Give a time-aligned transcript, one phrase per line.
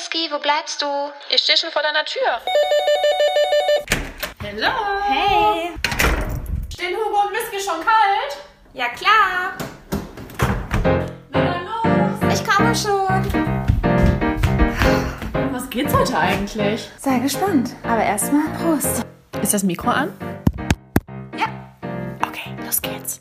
[0.00, 0.86] Whisky, wo bleibst du?
[1.28, 2.40] Ich stehe schon vor deiner Tür.
[4.42, 4.72] Hallo.
[5.06, 5.72] Hey.
[6.72, 8.38] Stehen Hugo und Whisky schon kalt?
[8.72, 9.52] Ja klar.
[11.28, 12.34] Na dann los.
[12.34, 13.52] Ich komme schon.
[15.52, 16.88] Was geht's heute eigentlich?
[16.98, 17.76] Sei gespannt.
[17.82, 19.04] Aber erstmal Prost.
[19.42, 20.16] Ist das Mikro an?
[21.36, 21.44] Ja.
[22.26, 23.20] Okay, los geht's.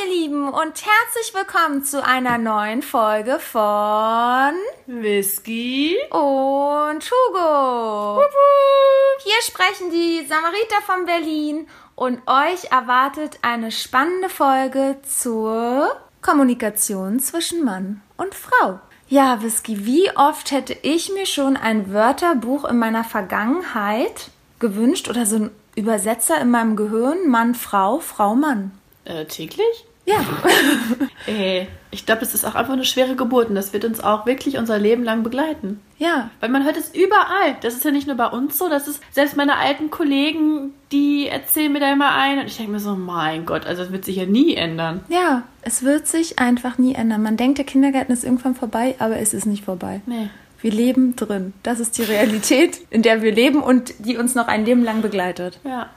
[0.00, 4.54] Ihr Lieben und herzlich willkommen zu einer neuen Folge von
[4.86, 5.96] Whisky.
[6.10, 8.22] und Hugo.
[9.18, 11.66] Hier sprechen die Samariter von Berlin
[11.96, 18.80] und euch erwartet eine spannende Folge zur Kommunikation zwischen Mann und Frau.
[19.08, 25.26] Ja, Whisky, wie oft hätte ich mir schon ein Wörterbuch in meiner Vergangenheit gewünscht oder
[25.26, 28.72] so ein Übersetzer in meinem Gehirn, Mann, Frau, Frau, Mann.
[29.04, 29.86] Äh, täglich?
[30.10, 30.24] Ja,
[31.26, 34.26] Ey, ich glaube, es ist auch einfach eine schwere Geburt und das wird uns auch
[34.26, 35.80] wirklich unser Leben lang begleiten.
[35.98, 37.56] ja, Weil man hört es überall.
[37.62, 41.28] Das ist ja nicht nur bei uns so, das ist selbst meine alten Kollegen, die
[41.28, 44.04] erzählen mir da immer ein und ich denke mir so, mein Gott, also das wird
[44.04, 45.00] sich ja nie ändern.
[45.08, 47.22] ja, es wird sich einfach nie ändern.
[47.22, 50.00] Man denkt, der Kindergarten ist irgendwann vorbei, aber es ist nicht vorbei.
[50.06, 50.30] Nee.
[50.62, 51.52] Wir leben drin.
[51.62, 55.00] Das ist die Realität, in der wir leben und die uns noch ein Leben lang
[55.02, 55.58] begleitet.
[55.64, 55.88] Ja.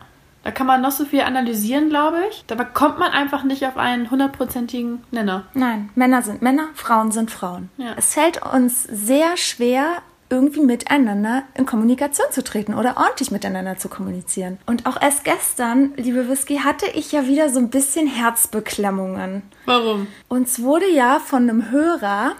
[0.43, 2.43] Da kann man noch so viel analysieren, glaube ich.
[2.47, 5.45] Dabei kommt man einfach nicht auf einen hundertprozentigen Nenner.
[5.53, 7.69] Nein, Männer sind Männer, Frauen sind Frauen.
[7.77, 7.93] Ja.
[7.97, 13.87] Es fällt uns sehr schwer, irgendwie miteinander in Kommunikation zu treten oder ordentlich miteinander zu
[13.87, 14.57] kommunizieren.
[14.65, 19.43] Und auch erst gestern, liebe Whisky, hatte ich ja wieder so ein bisschen Herzbeklemmungen.
[19.65, 20.07] Warum?
[20.27, 22.33] Uns wurde ja von einem Hörer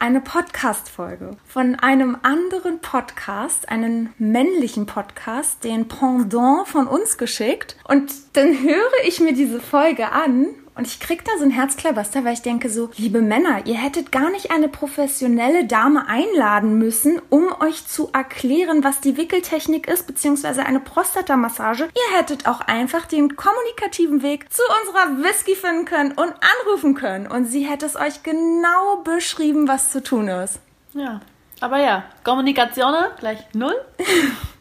[0.00, 7.76] eine Podcast-Folge von einem anderen Podcast, einen männlichen Podcast, den Pendant von uns geschickt.
[7.84, 10.46] Und dann höre ich mir diese Folge an
[10.78, 14.12] und ich krieg da so ein Herzklabaster, weil ich denke so, liebe Männer, ihr hättet
[14.12, 20.06] gar nicht eine professionelle Dame einladen müssen, um euch zu erklären, was die Wickeltechnik ist,
[20.06, 21.88] beziehungsweise eine Prostatamassage.
[21.94, 27.26] Ihr hättet auch einfach den kommunikativen Weg zu unserer Whisky finden können und anrufen können.
[27.26, 30.60] Und sie hätte es euch genau beschrieben, was zu tun ist.
[30.94, 31.20] Ja.
[31.60, 33.74] Aber ja, Kommunikation gleich null.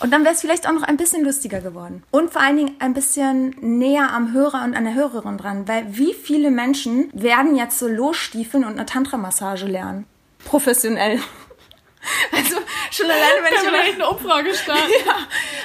[0.00, 2.02] Und dann wäre es vielleicht auch noch ein bisschen lustiger geworden.
[2.10, 5.66] Und vor allen Dingen ein bisschen näher am Hörer und an der Hörerin dran.
[5.68, 10.06] Weil wie viele Menschen werden jetzt so losstiefeln und eine Tantra-Massage lernen?
[10.44, 11.20] Professionell.
[12.32, 12.56] Also
[12.90, 14.82] schon alleine, wenn ich wir über- echt eine Umfrage starten?
[15.06, 15.14] Ja,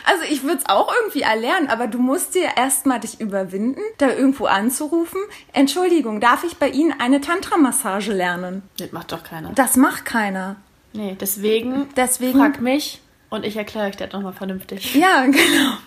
[0.05, 4.07] also ich würde es auch irgendwie erlernen, aber du musst dir erstmal dich überwinden, da
[4.09, 5.19] irgendwo anzurufen.
[5.51, 8.61] Entschuldigung, darf ich bei Ihnen eine Tantra-Massage lernen?
[8.77, 9.51] Das macht doch keiner.
[9.53, 10.55] Das macht keiner.
[10.93, 14.95] Nee, deswegen, Deswegen- frag mich und ich erkläre euch das nochmal vernünftig.
[14.95, 15.77] Ja, genau.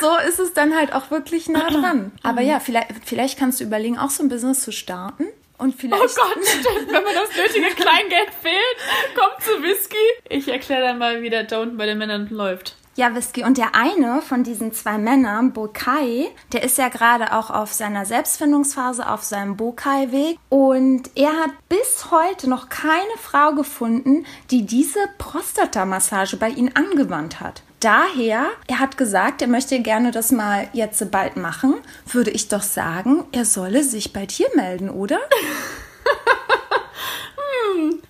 [0.00, 2.12] So ist es dann halt auch wirklich nah dran.
[2.22, 5.24] Aber ja, vielleicht, vielleicht kannst du überlegen, auch so ein Business zu starten.
[5.58, 6.02] Und vielleicht.
[6.02, 6.86] Oh Gott, stimmt.
[6.92, 9.96] Wenn mir das nötige Kleingeld fehlt, kommt zu Whisky.
[10.28, 12.76] Ich erkläre dann mal, wie der unten bei den Männern läuft.
[12.98, 13.44] Ja, Whisky.
[13.44, 18.04] Und der eine von diesen zwei Männern, Bokai, der ist ja gerade auch auf seiner
[18.04, 20.36] Selbstfindungsphase, auf seinem Bokai-Weg.
[20.48, 27.38] Und er hat bis heute noch keine Frau gefunden, die diese Prostatamassage bei ihm angewandt
[27.38, 27.62] hat.
[27.78, 31.76] Daher, er hat gesagt, er möchte gerne das mal jetzt bald machen,
[32.10, 35.20] würde ich doch sagen, er solle sich bei dir melden, oder?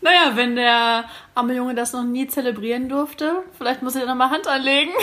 [0.00, 1.04] Naja, wenn der
[1.34, 4.92] arme Junge das noch nie zelebrieren durfte, vielleicht muss er da mal Hand anlegen.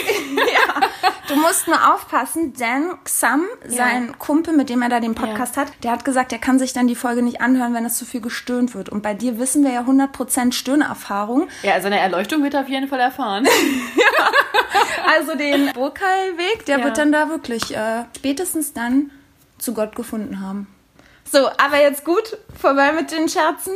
[1.27, 5.63] Du musst nur aufpassen, denn Xam, sein Kumpel, mit dem er da den Podcast Ja.
[5.63, 8.05] hat, der hat gesagt, er kann sich dann die Folge nicht anhören, wenn es zu
[8.05, 8.89] viel gestöhnt wird.
[8.89, 11.47] Und bei dir wissen wir ja 100% Stöhnerfahrung.
[11.63, 13.47] Ja, also eine Erleuchtung wird er auf jeden Fall erfahren.
[15.17, 16.83] Also den Burkai-Weg, der Ja.
[16.83, 19.11] wird dann da wirklich äh, spätestens dann
[19.57, 20.67] zu Gott gefunden haben.
[21.31, 23.73] So, aber jetzt gut, vorbei mit den Scherzen.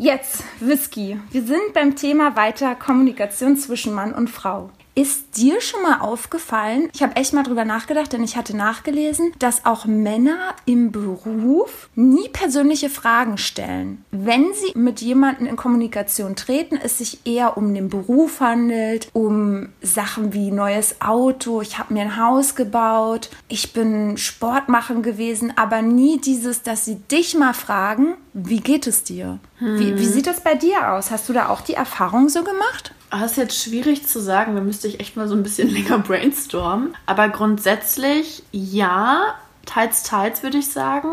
[0.00, 1.18] Jetzt, Whisky.
[1.32, 4.70] Wir sind beim Thema weiter Kommunikation zwischen Mann und Frau.
[4.98, 9.30] Ist dir schon mal aufgefallen, ich habe echt mal drüber nachgedacht, denn ich hatte nachgelesen,
[9.38, 14.04] dass auch Männer im Beruf nie persönliche Fragen stellen.
[14.10, 19.68] Wenn sie mit jemandem in Kommunikation treten, es sich eher um den Beruf handelt, um
[19.82, 25.52] Sachen wie neues Auto, ich habe mir ein Haus gebaut, ich bin Sport machen gewesen,
[25.54, 29.38] aber nie dieses, dass sie dich mal fragen, wie geht es dir?
[29.60, 31.10] Wie, wie sieht das bei dir aus?
[31.10, 32.94] Hast du da auch die Erfahrung so gemacht?
[33.10, 35.68] Ah, Das ist jetzt schwierig zu sagen, da müsste ich echt mal so ein bisschen
[35.72, 36.96] länger brainstormen.
[37.06, 39.34] Aber grundsätzlich ja,
[39.66, 41.10] teils, teils würde ich sagen.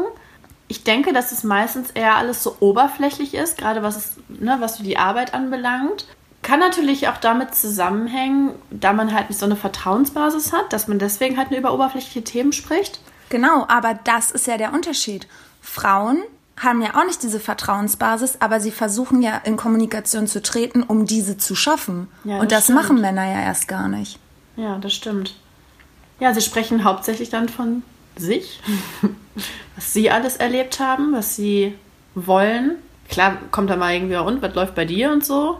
[0.68, 4.78] Ich denke, dass es meistens eher alles so oberflächlich ist, gerade was, es, ne, was
[4.78, 6.08] die Arbeit anbelangt.
[6.42, 11.00] Kann natürlich auch damit zusammenhängen, da man halt nicht so eine Vertrauensbasis hat, dass man
[11.00, 13.00] deswegen halt nur über oberflächliche Themen spricht.
[13.30, 15.28] Genau, aber das ist ja der Unterschied.
[15.62, 16.24] Frauen
[16.58, 21.06] haben ja auch nicht diese Vertrauensbasis, aber sie versuchen ja in Kommunikation zu treten, um
[21.06, 22.08] diese zu schaffen.
[22.24, 23.02] Ja, Und das das machen stimmt.
[23.02, 24.20] Männer ja erst gar nicht.
[24.56, 25.36] Ja, das stimmt.
[26.20, 27.84] Ja, sie sprechen hauptsächlich dann von
[28.16, 28.62] sich,
[29.76, 31.76] was sie alles erlebt haben, was sie
[32.16, 32.78] wollen.
[33.10, 35.60] Klar kommt da mal irgendwie, und was läuft bei dir und so.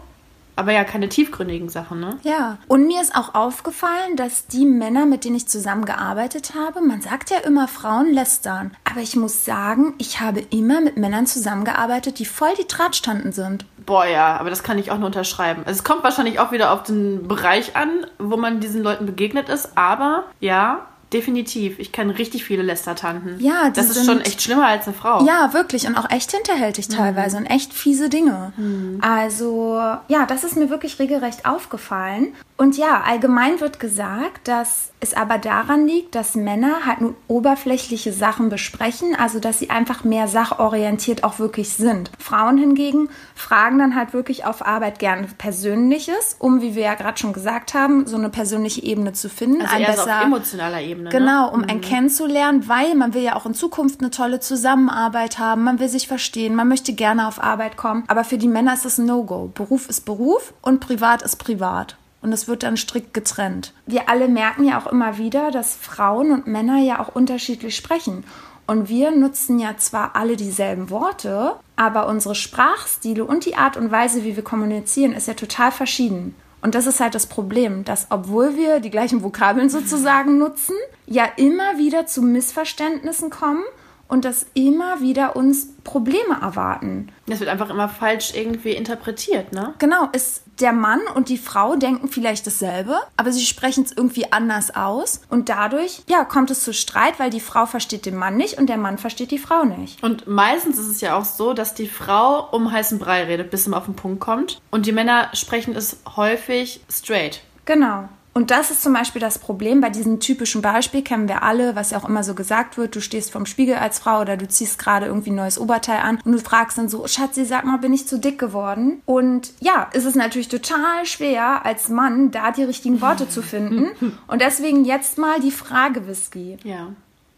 [0.56, 2.18] Aber ja, keine tiefgründigen Sachen, ne?
[2.24, 7.02] Ja, und mir ist auch aufgefallen, dass die Männer, mit denen ich zusammengearbeitet habe, man
[7.02, 8.72] sagt ja immer, Frauen lästern.
[8.90, 13.66] Aber ich muss sagen, ich habe immer mit Männern zusammengearbeitet, die voll die Tratschtanten sind.
[13.86, 15.64] Boah, ja, aber das kann ich auch nur unterschreiben.
[15.66, 19.50] Also es kommt wahrscheinlich auch wieder auf den Bereich an, wo man diesen Leuten begegnet
[19.50, 21.80] ist, aber ja, definitiv.
[21.80, 23.40] Ich kenne richtig viele Lästertanten.
[23.40, 25.26] Ja, Das ist sind- schon echt schlimmer als eine Frau.
[25.26, 25.88] Ja, wirklich.
[25.88, 28.54] Und auch echt hinterhältig teilweise und echt fiese Dinge.
[29.02, 29.76] Also,
[30.08, 32.34] ja, das ist mir wirklich regelrecht aufgefallen.
[32.58, 38.14] Und ja, allgemein wird gesagt, dass es aber daran liegt, dass Männer halt nur oberflächliche
[38.14, 42.12] Sachen besprechen, also dass sie einfach mehr sachorientiert auch wirklich sind.
[42.18, 47.18] Frauen hingegen fragen dann halt wirklich auf Arbeit gern Persönliches, um, wie wir ja gerade
[47.18, 49.62] schon gesagt haben, so eine persönliche Ebene zu finden.
[49.62, 51.10] Also ein eher so auf besser- emotionaler Ebene.
[51.10, 51.52] Genau, Ne?
[51.52, 55.80] um einen kennenzulernen, weil man will ja auch in Zukunft eine tolle Zusammenarbeit haben, man
[55.80, 58.06] will sich verstehen, man möchte gerne auf Arbeit kommen.
[58.08, 59.52] Aber für die Männer ist es ein No-Go.
[59.54, 61.98] Beruf ist Beruf und privat ist privat.
[62.26, 63.72] Und es wird dann strikt getrennt.
[63.86, 68.24] Wir alle merken ja auch immer wieder, dass Frauen und Männer ja auch unterschiedlich sprechen.
[68.66, 73.92] Und wir nutzen ja zwar alle dieselben Worte, aber unsere Sprachstile und die Art und
[73.92, 76.34] Weise, wie wir kommunizieren, ist ja total verschieden.
[76.64, 80.76] Und das ist halt das Problem, dass obwohl wir die gleichen Vokabeln sozusagen nutzen,
[81.06, 83.62] ja immer wieder zu Missverständnissen kommen
[84.08, 87.10] und dass immer wieder uns Probleme erwarten.
[87.28, 89.76] Das wird einfach immer falsch irgendwie interpretiert, ne?
[89.78, 94.32] Genau, ist der Mann und die Frau denken vielleicht dasselbe, aber sie sprechen es irgendwie
[94.32, 98.38] anders aus und dadurch, ja, kommt es zu Streit, weil die Frau versteht den Mann
[98.38, 100.02] nicht und der Mann versteht die Frau nicht.
[100.04, 103.68] Und meistens ist es ja auch so, dass die Frau um heißen Brei redet, bis
[103.68, 104.62] es auf den Punkt kommt.
[104.72, 107.42] Und die Männer sprechen es häufig straight.
[107.66, 108.08] Genau.
[108.38, 111.92] Und das ist zum Beispiel das Problem bei diesem typischen Beispiel, kennen wir alle, was
[111.92, 114.78] ja auch immer so gesagt wird, du stehst vorm Spiegel als Frau oder du ziehst
[114.78, 117.94] gerade irgendwie ein neues Oberteil an und du fragst dann so, Schatzi, sag mal, bin
[117.94, 119.02] ich zu dick geworden?
[119.06, 124.18] Und ja, es ist natürlich total schwer, als Mann da die richtigen Worte zu finden.
[124.28, 126.58] Und deswegen jetzt mal die Frage, Whisky.
[126.66, 126.90] Ja.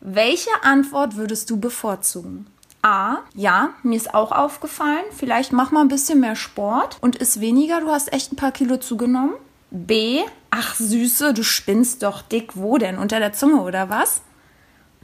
[0.01, 2.47] Welche Antwort würdest du bevorzugen?
[2.81, 7.39] A, ja, mir ist auch aufgefallen, vielleicht mach mal ein bisschen mehr Sport und isst
[7.39, 9.33] weniger, du hast echt ein paar Kilo zugenommen.
[9.69, 10.21] B,
[10.51, 12.97] ach Süße, du spinnst doch dick, wo denn?
[12.97, 14.21] Unter der Zunge oder was?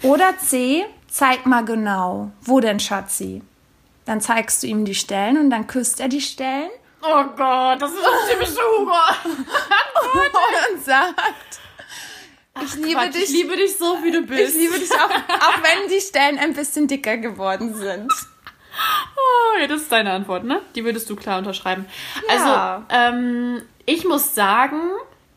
[0.01, 3.41] Oder C, zeig mal genau, wo denn Schatzi?
[4.05, 6.69] Dann zeigst du ihm die Stellen und dann küsst er die Stellen
[7.05, 8.91] Oh Gott, das ist ein typischer Hugo.
[10.73, 11.59] und sagt,
[12.63, 14.55] ich liebe Quatsch, dich, Ich liebe dich so, wie du bist.
[14.55, 18.09] ich liebe dich auch, auch wenn die Stellen ein bisschen dicker geworden sind.
[19.17, 20.61] Oh, ja, das ist deine Antwort, ne?
[20.75, 21.85] Die würdest du klar unterschreiben.
[22.29, 22.85] Ja.
[22.85, 24.79] Also, ähm, ich muss sagen,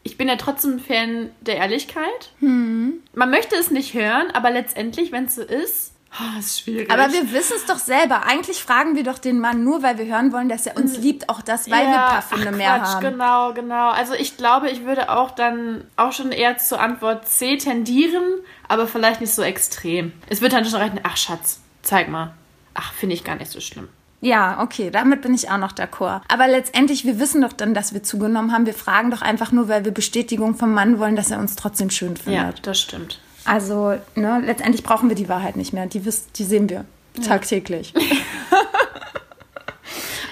[0.07, 2.31] ich bin ja trotzdem ein Fan der Ehrlichkeit.
[2.39, 3.03] Hm.
[3.13, 6.91] Man möchte es nicht hören, aber letztendlich, wenn es so ist, oh, ist schwierig.
[6.93, 8.25] Aber wir wissen es doch selber.
[8.25, 11.29] Eigentlich fragen wir doch den Mann nur, weil wir hören wollen, dass er uns liebt.
[11.29, 13.11] Auch das, weil wir ein paar Funde ach, mehr Quatsch, haben.
[13.11, 13.91] Genau, genau.
[13.91, 18.23] Also ich glaube, ich würde auch dann auch schon eher zur Antwort C tendieren,
[18.69, 20.13] aber vielleicht nicht so extrem.
[20.29, 22.33] Es wird dann schon reichen, ach Schatz, zeig mal.
[22.75, 23.89] Ach, finde ich gar nicht so schlimm.
[24.27, 26.21] Ja, okay, damit bin ich auch noch d'accord.
[26.29, 28.67] Aber letztendlich, wir wissen doch dann, dass wir zugenommen haben.
[28.67, 31.91] Wir fragen doch einfach nur, weil wir Bestätigung vom Mann wollen, dass er uns trotzdem
[31.91, 32.67] schön Ja, findet.
[32.67, 33.21] das stimmt.
[33.45, 35.87] Also, ne, letztendlich brauchen wir die Wahrheit nicht mehr.
[35.87, 36.85] Die, wiss, die sehen wir
[37.25, 37.95] tagtäglich.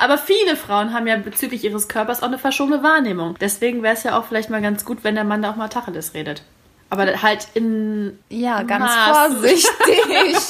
[0.00, 3.36] Aber viele Frauen haben ja bezüglich ihres Körpers auch eine verschobene Wahrnehmung.
[3.40, 5.68] Deswegen wäre es ja auch vielleicht mal ganz gut, wenn der Mann da auch mal
[5.68, 6.42] Tacheles redet.
[6.90, 8.18] Aber halt in.
[8.28, 9.16] Ja, ganz Maß.
[9.16, 10.36] vorsichtig.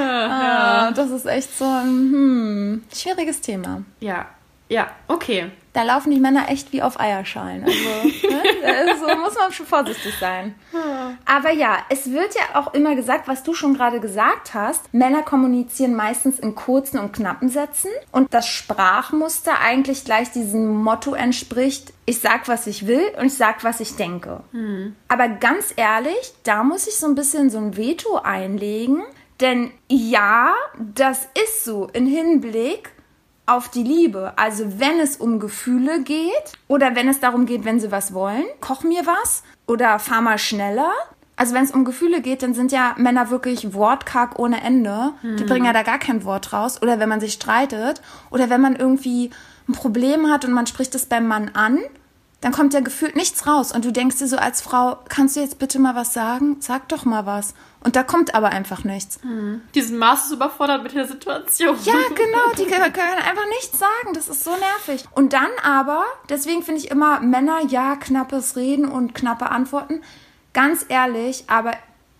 [0.00, 3.82] ah, das ist echt so ein hm, schwieriges Thema.
[4.00, 4.26] Ja,
[4.68, 5.50] ja, okay.
[5.72, 7.64] Da laufen die Männer echt wie auf Eierschalen.
[7.64, 7.78] Also,
[8.28, 8.96] ne?
[8.98, 10.54] so muss man schon vorsichtig sein.
[11.24, 14.92] Aber ja, es wird ja auch immer gesagt, was du schon gerade gesagt hast.
[14.92, 21.14] Männer kommunizieren meistens in kurzen und knappen Sätzen und das Sprachmuster eigentlich gleich diesem Motto
[21.14, 24.42] entspricht, ich sag, was ich will und ich sag, was ich denke.
[25.08, 29.02] Aber ganz ehrlich, da muss ich so ein bisschen so ein Veto einlegen,
[29.40, 32.90] denn ja, das ist so in Hinblick
[33.46, 34.34] auf die Liebe.
[34.36, 38.44] Also wenn es um Gefühle geht oder wenn es darum geht, wenn sie was wollen,
[38.60, 40.92] koch mir was oder fahr mal schneller.
[41.36, 45.12] Also wenn es um Gefühle geht, dann sind ja Männer wirklich wortkarg ohne Ende.
[45.22, 46.82] Die bringen ja da gar kein Wort raus.
[46.82, 49.30] Oder wenn man sich streitet oder wenn man irgendwie
[49.68, 51.78] ein Problem hat und man spricht es beim Mann an,
[52.40, 53.72] dann kommt ja gefühlt nichts raus.
[53.72, 56.56] Und du denkst dir so als Frau, kannst du jetzt bitte mal was sagen?
[56.60, 57.54] Sag doch mal was.
[57.80, 59.20] Und da kommt aber einfach nichts.
[59.22, 59.62] Hm.
[59.74, 61.76] Diesen Maß ist überfordert mit der Situation.
[61.84, 64.14] Ja, genau, die können, einfach nichts sagen.
[64.14, 65.04] Das ist so nervig.
[65.14, 70.02] Und dann aber, deswegen finde ich immer Männer, ja, knappes Reden und knappe Antworten.
[70.52, 71.72] Ganz ehrlich, aber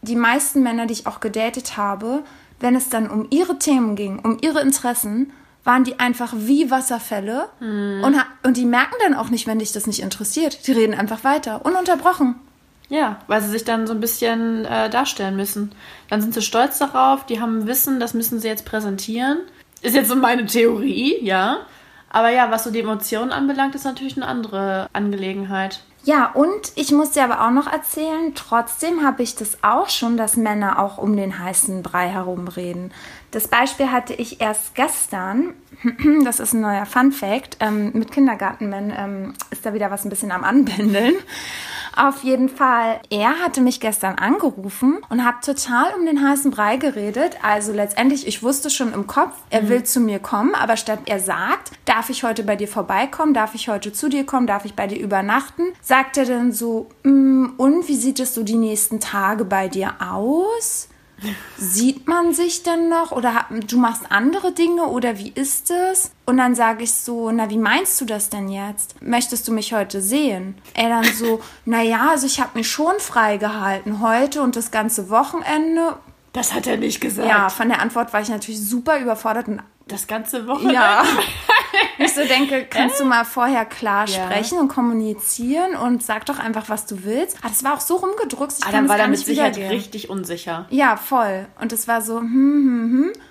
[0.03, 2.23] die meisten Männer, die ich auch gedatet habe,
[2.61, 5.33] wenn es dann um ihre Themen ging, um ihre Interessen,
[5.65, 8.03] waren die einfach wie Wasserfälle Hm.
[8.05, 10.67] und, und die merken dann auch nicht, wenn dich das nicht interessiert.
[10.67, 12.37] Die reden einfach weiter, ununterbrochen.
[12.89, 15.73] Ja, weil sie sich dann so ein bisschen äh, darstellen müssen.
[16.09, 19.41] Dann sind sie stolz darauf, die haben Wissen, das müssen sie jetzt präsentieren.
[19.83, 21.59] Ist jetzt so meine Theorie, ja.
[22.11, 25.81] Aber ja, was so die Emotionen anbelangt, ist natürlich eine andere Angelegenheit.
[26.05, 30.17] Ja, und ich muss dir aber auch noch erzählen, trotzdem habe ich das auch schon,
[30.17, 32.93] dass Männer auch um den heißen Brei herumreden.
[33.31, 35.55] Das Beispiel hatte ich erst gestern.
[36.25, 37.59] Das ist ein neuer Fun Fact.
[37.61, 41.15] Ähm, mit Kindergartenmen ähm, ist da wieder was ein bisschen am Anbändeln.
[41.97, 46.77] Auf jeden Fall, er hatte mich gestern angerufen und hat total um den heißen Brei
[46.77, 47.37] geredet.
[47.43, 51.19] Also letztendlich, ich wusste schon im Kopf, er will zu mir kommen, aber statt er
[51.19, 54.75] sagt, darf ich heute bei dir vorbeikommen, darf ich heute zu dir kommen, darf ich
[54.75, 59.01] bei dir übernachten, sagt er dann so, "Mm, und wie sieht es so die nächsten
[59.01, 60.89] Tage bei dir aus?
[61.57, 66.13] Sieht man sich denn noch oder du machst andere Dinge oder wie ist es?
[66.27, 69.01] Und dann sage ich so, na wie meinst du das denn jetzt?
[69.03, 70.57] Möchtest du mich heute sehen?
[70.75, 75.11] Er dann so, na ja, also ich habe mich schon freigehalten heute und das ganze
[75.11, 75.97] Wochenende.
[76.33, 77.29] Das hat er nicht gesagt.
[77.29, 80.75] Ja, von der Antwort war ich natürlich super überfordert und Das ganze Wochenende.
[80.75, 81.03] ja.
[81.99, 84.25] Ich so denke, kannst du mal vorher klar Ja.
[84.25, 87.37] sprechen und kommunizieren und sag doch einfach, was du willst.
[87.41, 90.67] Aber das war auch so rumgedruckst, ich Ah, dann war er mit Sicherheit richtig unsicher.
[90.71, 91.47] Ja, voll.
[91.61, 93.23] Und es war so, hm, hm, hm.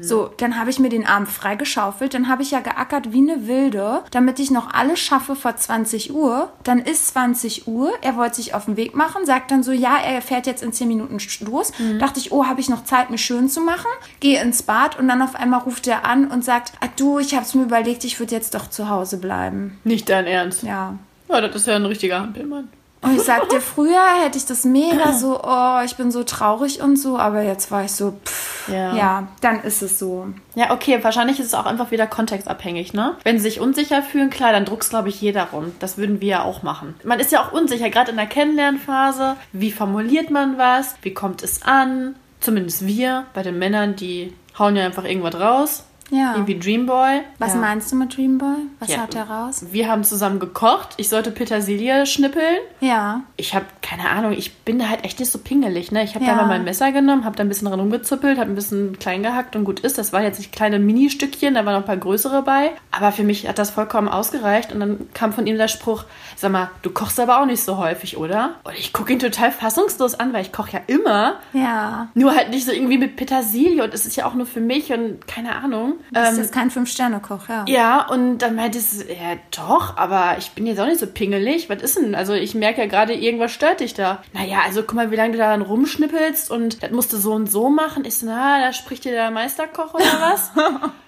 [0.00, 2.14] So, dann habe ich mir den Abend freigeschaufelt.
[2.14, 6.14] Dann habe ich ja geackert wie eine Wilde, damit ich noch alles schaffe vor 20
[6.14, 6.52] Uhr.
[6.62, 7.92] Dann ist 20 Uhr.
[8.00, 10.72] Er wollte sich auf den Weg machen, sagt dann so, ja, er fährt jetzt in
[10.72, 11.72] 10 Minuten los.
[11.98, 13.90] Dachte ich, oh, habe ich noch Zeit, mich schön zu machen?
[14.20, 17.34] Gehe ins Bad und dann auf einmal ruft er an und sagt, ah, du, ich
[17.34, 19.78] habe es mir überlegt, ich würde jetzt doch zu Hause bleiben.
[19.84, 20.62] Nicht dein Ernst.
[20.62, 20.98] Ja.
[21.28, 22.68] Ja, das ist ja ein richtiger Hampelmann.
[23.04, 26.96] Und ich sagte, früher hätte ich das mega so, oh, ich bin so traurig und
[26.96, 28.94] so, aber jetzt war ich so, pff, Ja.
[28.94, 30.26] ja, dann ist es so.
[30.54, 33.16] Ja, okay, wahrscheinlich ist es auch einfach wieder kontextabhängig, ne?
[33.24, 35.72] Wenn sie sich unsicher fühlen, klar, dann druckst, glaube ich, jeder rum.
[35.80, 36.94] Das würden wir ja auch machen.
[37.04, 39.36] Man ist ja auch unsicher, gerade in der Kennenlernphase.
[39.52, 40.94] Wie formuliert man was?
[41.02, 42.14] Wie kommt es an?
[42.40, 45.84] Zumindest wir, bei den Männern, die hauen ja einfach irgendwas raus.
[46.14, 46.34] Ja.
[46.34, 47.22] Irgendwie Dreamboy.
[47.38, 47.60] Was ja.
[47.60, 48.56] meinst du mit Dreamboy?
[48.78, 48.98] Was Ja.
[48.98, 49.66] hat er raus?
[49.72, 50.90] Wir haben zusammen gekocht.
[50.96, 52.58] Ich sollte Petersilie schnippeln.
[52.80, 53.22] Ja.
[53.36, 56.04] Ich habe keine Ahnung, ich bin da halt echt nicht so pingelig, ne?
[56.04, 58.54] Ich habe da mal mein Messer genommen, habe da ein bisschen dran rumgezuppelt, habe ein
[58.54, 59.98] bisschen klein gehackt und gut ist.
[59.98, 62.72] Das waren jetzt nicht kleine Mini-Stückchen, da waren noch ein paar größere bei.
[62.92, 64.72] Aber für mich hat das vollkommen ausgereicht.
[64.72, 66.04] Und dann kam von ihm der Spruch,
[66.36, 68.54] sag mal, du kochst aber auch nicht so häufig, oder?
[68.64, 71.36] Und ich gucke ihn total fassungslos an, weil ich koche ja immer.
[71.52, 72.08] Ja.
[72.14, 74.92] Nur halt nicht so irgendwie mit Petersilie und es ist ja auch nur für mich
[74.92, 75.94] und keine Ahnung.
[76.12, 77.64] Das Ähm, ist kein Fünf-Sterne-Koch, ja.
[77.68, 81.68] ja, und dann meinte sie, ja doch, aber ich bin jetzt auch nicht so pingelig.
[81.70, 82.14] Was ist denn?
[82.14, 84.22] Also ich merke ja gerade, irgendwas stört dich da.
[84.32, 87.32] Naja, also guck mal, wie lange du da dann rumschnippelst und das musst du so
[87.32, 88.04] und so machen.
[88.04, 90.50] Ich so, na, da spricht dir der Meisterkoch oder was?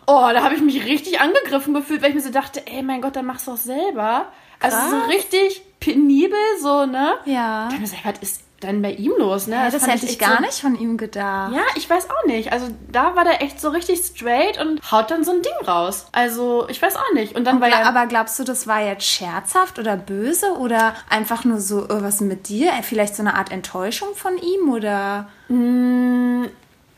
[0.07, 3.01] oh, da habe ich mich richtig angegriffen gefühlt, weil ich mir so dachte, ey, mein
[3.03, 4.27] Gott, dann mach's doch selber.
[4.61, 5.09] Also so Krass.
[5.11, 7.15] richtig penibel, so, ne?
[7.27, 7.65] Ja.
[7.69, 9.57] Dann hab ich gesagt, was ist denn bei ihm los, ne?
[9.57, 11.53] Ja, das fand hätte ich echt gar so, nicht von ihm gedacht.
[11.55, 12.53] ja, ich weiß auch nicht.
[12.53, 16.07] Also da war der echt so richtig straight und haut dann so ein Ding raus.
[16.13, 17.35] Also ich weiß auch nicht.
[17.35, 20.95] Und dann war Gla- ja Aber glaubst du, das war jetzt scherzhaft oder böse oder
[21.09, 22.73] einfach nur so, äh, was mit dir?
[22.83, 25.29] Vielleicht so eine Art Enttäuschung von ihm oder?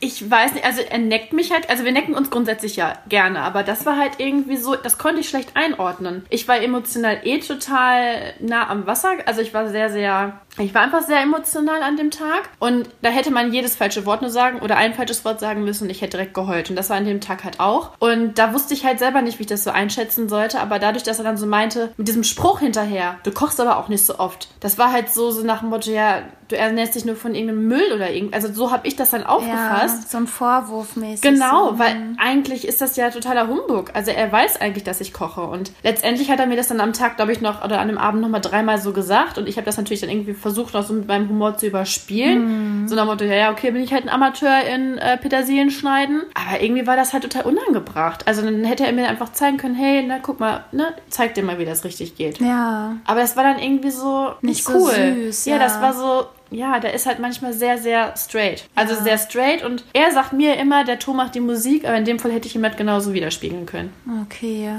[0.01, 3.41] ich weiß nicht, also er neckt mich halt, also wir necken uns grundsätzlich ja gerne,
[3.41, 6.25] aber das war halt irgendwie so, das konnte ich schlecht einordnen.
[6.29, 10.81] Ich war emotional eh total nah am Wasser, also ich war sehr, sehr, ich war
[10.81, 14.59] einfach sehr emotional an dem Tag und da hätte man jedes falsche Wort nur sagen
[14.59, 17.05] oder ein falsches Wort sagen müssen und ich hätte direkt geheult und das war an
[17.05, 17.91] dem Tag halt auch.
[17.99, 21.03] Und da wusste ich halt selber nicht, wie ich das so einschätzen sollte, aber dadurch,
[21.03, 24.19] dass er dann so meinte, mit diesem Spruch hinterher, du kochst aber auch nicht so
[24.19, 27.35] oft, das war halt so, so nach dem Motto, ja, du ernährst dich nur von
[27.35, 30.03] irgendeinem Müll oder irgend, also so habe ich das dann aufgefasst.
[30.03, 31.21] Ja, so ein Vorwurf mäßig.
[31.21, 31.79] Genau, so.
[31.79, 33.91] weil eigentlich ist das ja totaler Humbug.
[33.93, 35.41] Also er weiß eigentlich, dass ich koche.
[35.41, 37.97] Und letztendlich hat er mir das dann am Tag, glaube ich, noch oder an dem
[37.97, 39.37] Abend noch mal dreimal so gesagt.
[39.37, 42.87] Und ich habe das natürlich dann irgendwie versucht, noch so mit meinem Humor zu überspielen.
[42.87, 45.71] So nach dem Motto, ja, ja, okay, bin ich halt ein Amateur in äh, Petersilien
[45.71, 46.23] schneiden.
[46.33, 48.27] Aber irgendwie war das halt total unangebracht.
[48.27, 51.43] Also dann hätte er mir einfach zeigen können, hey, na guck mal, ne, zeig dir
[51.43, 52.39] mal, wie das richtig geht.
[52.39, 52.97] Ja.
[53.05, 54.91] Aber das war dann irgendwie so nicht, Nicht so cool.
[55.25, 55.59] süß, ja, ja.
[55.59, 58.67] das war so, ja, der ist halt manchmal sehr, sehr straight.
[58.75, 62.05] Also sehr straight und er sagt mir immer, der Ton macht die Musik, aber in
[62.05, 63.93] dem Fall hätte ich ihm halt genauso widerspiegeln können.
[64.23, 64.69] Okay.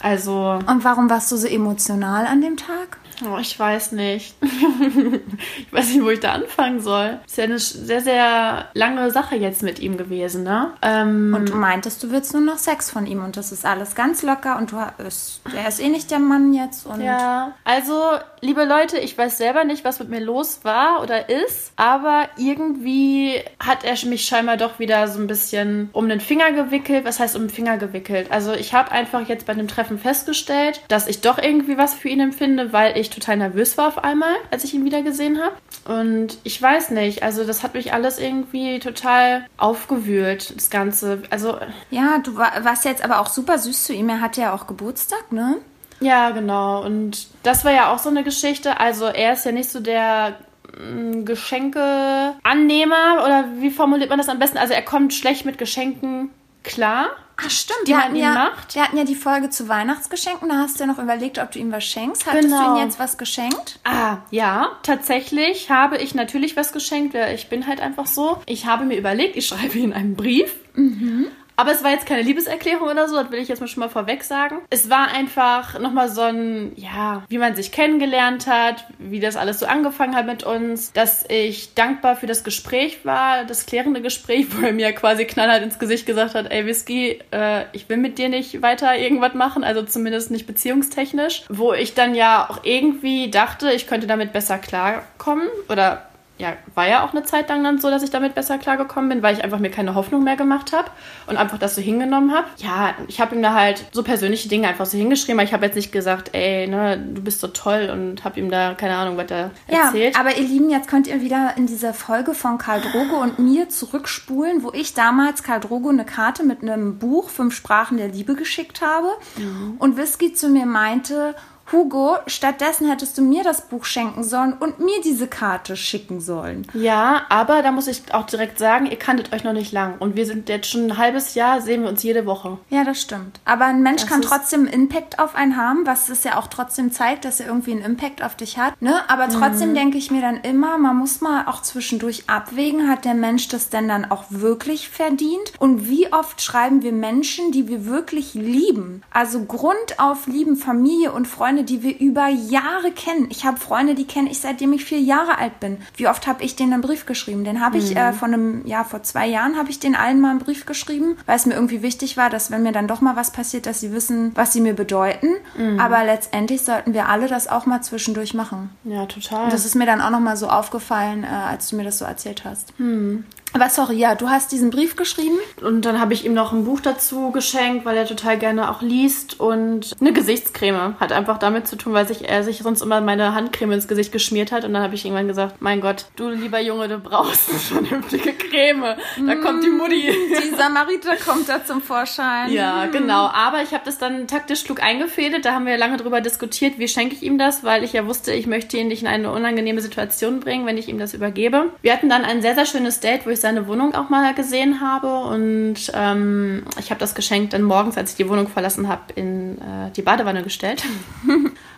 [0.00, 0.58] Also.
[0.66, 2.98] Und warum warst du so emotional an dem Tag?
[3.24, 4.34] Oh, ich weiß nicht.
[4.42, 7.18] ich weiß nicht, wo ich da anfangen soll.
[7.26, 10.72] Ist ja eine sehr, sehr lange Sache jetzt mit ihm gewesen, ne?
[10.82, 13.94] Ähm, und du meintest, du willst nur noch Sex von ihm und das ist alles
[13.94, 14.76] ganz locker und du
[15.06, 16.86] ist, er ist eh nicht der Mann jetzt.
[16.86, 18.02] Und ja, also,
[18.40, 23.40] liebe Leute, ich weiß selber nicht, was mit mir los war oder ist, aber irgendwie
[23.58, 27.06] hat er mich scheinbar doch wieder so ein bisschen um den Finger gewickelt.
[27.06, 28.30] Was heißt um den Finger gewickelt?
[28.30, 32.08] Also, ich habe einfach jetzt bei dem Treffen festgestellt, dass ich doch irgendwie was für
[32.08, 35.54] ihn empfinde, weil ich total nervös war auf einmal, als ich ihn wieder gesehen habe.
[35.84, 41.22] Und ich weiß nicht, also das hat mich alles irgendwie total aufgewühlt, das Ganze.
[41.30, 41.58] Also.
[41.90, 44.08] Ja, du warst jetzt aber auch super süß zu ihm.
[44.08, 45.58] Er hatte ja auch Geburtstag, ne?
[46.00, 46.84] Ja, genau.
[46.84, 48.80] Und das war ja auch so eine Geschichte.
[48.80, 50.36] Also er ist ja nicht so der
[50.78, 54.58] mm, Geschenkeannehmer oder wie formuliert man das am besten?
[54.58, 56.30] Also er kommt schlecht mit Geschenken
[56.62, 57.10] klar.
[57.38, 58.74] Ach stimmt, die wir hatten, ja, macht.
[58.74, 60.48] wir hatten ja die Folge zu Weihnachtsgeschenken.
[60.48, 62.26] Da hast du ja noch überlegt, ob du ihm was schenkst.
[62.26, 62.74] Hattest genau.
[62.74, 63.78] du ihm jetzt was geschenkt?
[63.84, 67.14] Ah, ja, tatsächlich habe ich natürlich was geschenkt.
[67.34, 68.40] Ich bin halt einfach so.
[68.46, 70.54] Ich habe mir überlegt, ich schreibe ihm einen Brief.
[70.74, 71.26] Mhm.
[71.56, 73.88] Aber es war jetzt keine Liebeserklärung oder so, das will ich jetzt mal schon mal
[73.88, 74.58] vorweg sagen.
[74.70, 79.58] Es war einfach nochmal so ein, ja, wie man sich kennengelernt hat, wie das alles
[79.58, 84.46] so angefangen hat mit uns, dass ich dankbar für das Gespräch war, das klärende Gespräch,
[84.50, 88.18] wo er mir quasi knallhart ins Gesicht gesagt hat, ey Whisky, äh, ich will mit
[88.18, 91.44] dir nicht weiter irgendwas machen, also zumindest nicht beziehungstechnisch.
[91.48, 96.02] Wo ich dann ja auch irgendwie dachte, ich könnte damit besser klarkommen oder
[96.38, 99.22] ja, war ja auch eine Zeit lang dann so, dass ich damit besser klargekommen bin,
[99.22, 100.90] weil ich einfach mir keine Hoffnung mehr gemacht habe
[101.26, 102.46] und einfach das so hingenommen habe.
[102.58, 105.64] Ja, ich habe ihm da halt so persönliche Dinge einfach so hingeschrieben, aber ich habe
[105.64, 109.16] jetzt nicht gesagt, ey, ne, du bist so toll und habe ihm da keine Ahnung,
[109.16, 110.14] was er erzählt.
[110.14, 113.38] Ja, aber ihr Lieben, jetzt könnt ihr wieder in diese Folge von Karl Drogo und
[113.38, 118.08] mir zurückspulen, wo ich damals Karl Drogo eine Karte mit einem Buch Fünf Sprachen der
[118.08, 119.76] Liebe geschickt habe mhm.
[119.78, 121.34] und Whisky zu mir meinte,
[121.72, 126.66] Hugo, stattdessen hättest du mir das Buch schenken sollen und mir diese Karte schicken sollen.
[126.74, 129.94] Ja, aber da muss ich auch direkt sagen, ihr kanntet euch noch nicht lang.
[129.98, 132.58] Und wir sind jetzt schon ein halbes Jahr, sehen wir uns jede Woche.
[132.70, 133.40] Ja, das stimmt.
[133.44, 136.46] Aber ein Mensch das kann trotzdem einen Impact auf einen haben, was es ja auch
[136.46, 138.80] trotzdem zeigt, dass er irgendwie einen Impact auf dich hat.
[138.80, 138.94] Ne?
[139.08, 139.74] Aber trotzdem mhm.
[139.74, 143.70] denke ich mir dann immer, man muss mal auch zwischendurch abwägen, hat der Mensch das
[143.70, 145.52] denn dann auch wirklich verdient?
[145.58, 149.02] Und wie oft schreiben wir Menschen, die wir wirklich lieben?
[149.10, 153.28] Also Grund auf lieben Familie und Freunde Freunde, die wir über Jahre kennen.
[153.30, 155.78] Ich habe Freunde, die kenne ich seitdem ich vier Jahre alt bin.
[155.96, 157.44] Wie oft habe ich denen einen Brief geschrieben?
[157.44, 157.96] Den habe ich mhm.
[157.96, 161.16] äh, von einem, ja, vor zwei Jahren habe ich den allen mal einen Brief geschrieben,
[161.24, 163.80] weil es mir irgendwie wichtig war, dass wenn mir dann doch mal was passiert, dass
[163.80, 165.28] sie wissen, was sie mir bedeuten.
[165.56, 165.80] Mhm.
[165.80, 168.68] Aber letztendlich sollten wir alle das auch mal zwischendurch machen.
[168.84, 169.44] Ja, total.
[169.44, 171.98] Und das ist mir dann auch noch mal so aufgefallen, äh, als du mir das
[171.98, 172.78] so erzählt hast.
[172.78, 173.24] Mhm.
[173.52, 175.38] Aber sorry, ja, du hast diesen Brief geschrieben.
[175.62, 178.82] Und dann habe ich ihm noch ein Buch dazu geschenkt, weil er total gerne auch
[178.82, 179.40] liest.
[179.40, 180.96] Und eine Gesichtscreme.
[181.00, 184.12] Hat einfach damit zu tun, weil sich, er sich sonst immer meine Handcreme ins Gesicht
[184.12, 184.64] geschmiert hat.
[184.64, 188.34] Und dann habe ich irgendwann gesagt, mein Gott, du lieber Junge, du brauchst eine vernünftige
[188.34, 188.96] Creme.
[189.16, 190.12] Da mm, kommt die Mutti.
[190.42, 192.52] Die Samariter kommt da zum Vorschein.
[192.52, 192.92] Ja, mm.
[192.92, 193.26] genau.
[193.28, 195.44] Aber ich habe das dann taktisch klug eingefädelt.
[195.44, 198.32] Da haben wir lange drüber diskutiert, wie schenke ich ihm das, weil ich ja wusste,
[198.32, 201.70] ich möchte ihn nicht in eine unangenehme Situation bringen, wenn ich ihm das übergebe.
[201.80, 204.80] Wir hatten dann ein sehr, sehr schönes Date, wo ich seine Wohnung auch mal gesehen
[204.80, 209.12] habe und ähm, ich habe das Geschenk dann morgens, als ich die Wohnung verlassen habe,
[209.14, 210.82] in äh, die Badewanne gestellt.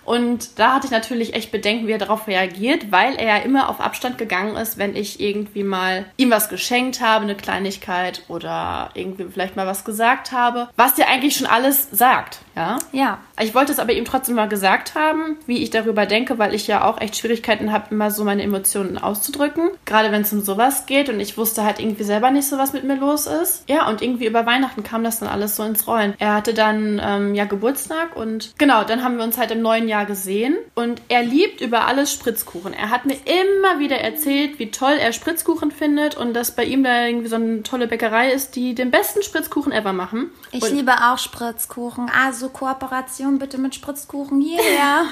[0.08, 3.68] Und da hatte ich natürlich echt Bedenken, wie er darauf reagiert, weil er ja immer
[3.68, 8.88] auf Abstand gegangen ist, wenn ich irgendwie mal ihm was geschenkt habe, eine Kleinigkeit oder
[8.94, 12.78] irgendwie vielleicht mal was gesagt habe, was dir eigentlich schon alles sagt, ja?
[12.90, 13.18] Ja.
[13.40, 16.66] Ich wollte es aber ihm trotzdem mal gesagt haben, wie ich darüber denke, weil ich
[16.66, 19.70] ja auch echt Schwierigkeiten habe, immer so meine Emotionen auszudrücken.
[19.84, 22.72] Gerade wenn es um sowas geht und ich wusste halt irgendwie selber nicht so, was
[22.72, 23.62] mit mir los ist.
[23.68, 26.14] Ja, und irgendwie über Weihnachten kam das dann alles so ins Rollen.
[26.18, 29.86] Er hatte dann ähm, ja Geburtstag und genau, dann haben wir uns halt im neuen
[29.86, 32.72] Jahr gesehen und er liebt über alles Spritzkuchen.
[32.72, 36.82] Er hat mir immer wieder erzählt, wie toll er Spritzkuchen findet und dass bei ihm
[36.82, 40.30] da irgendwie so eine tolle Bäckerei ist, die den besten Spritzkuchen ever machen.
[40.50, 42.10] Ich und liebe auch Spritzkuchen.
[42.10, 45.04] Also Kooperation bitte mit Spritzkuchen hierher.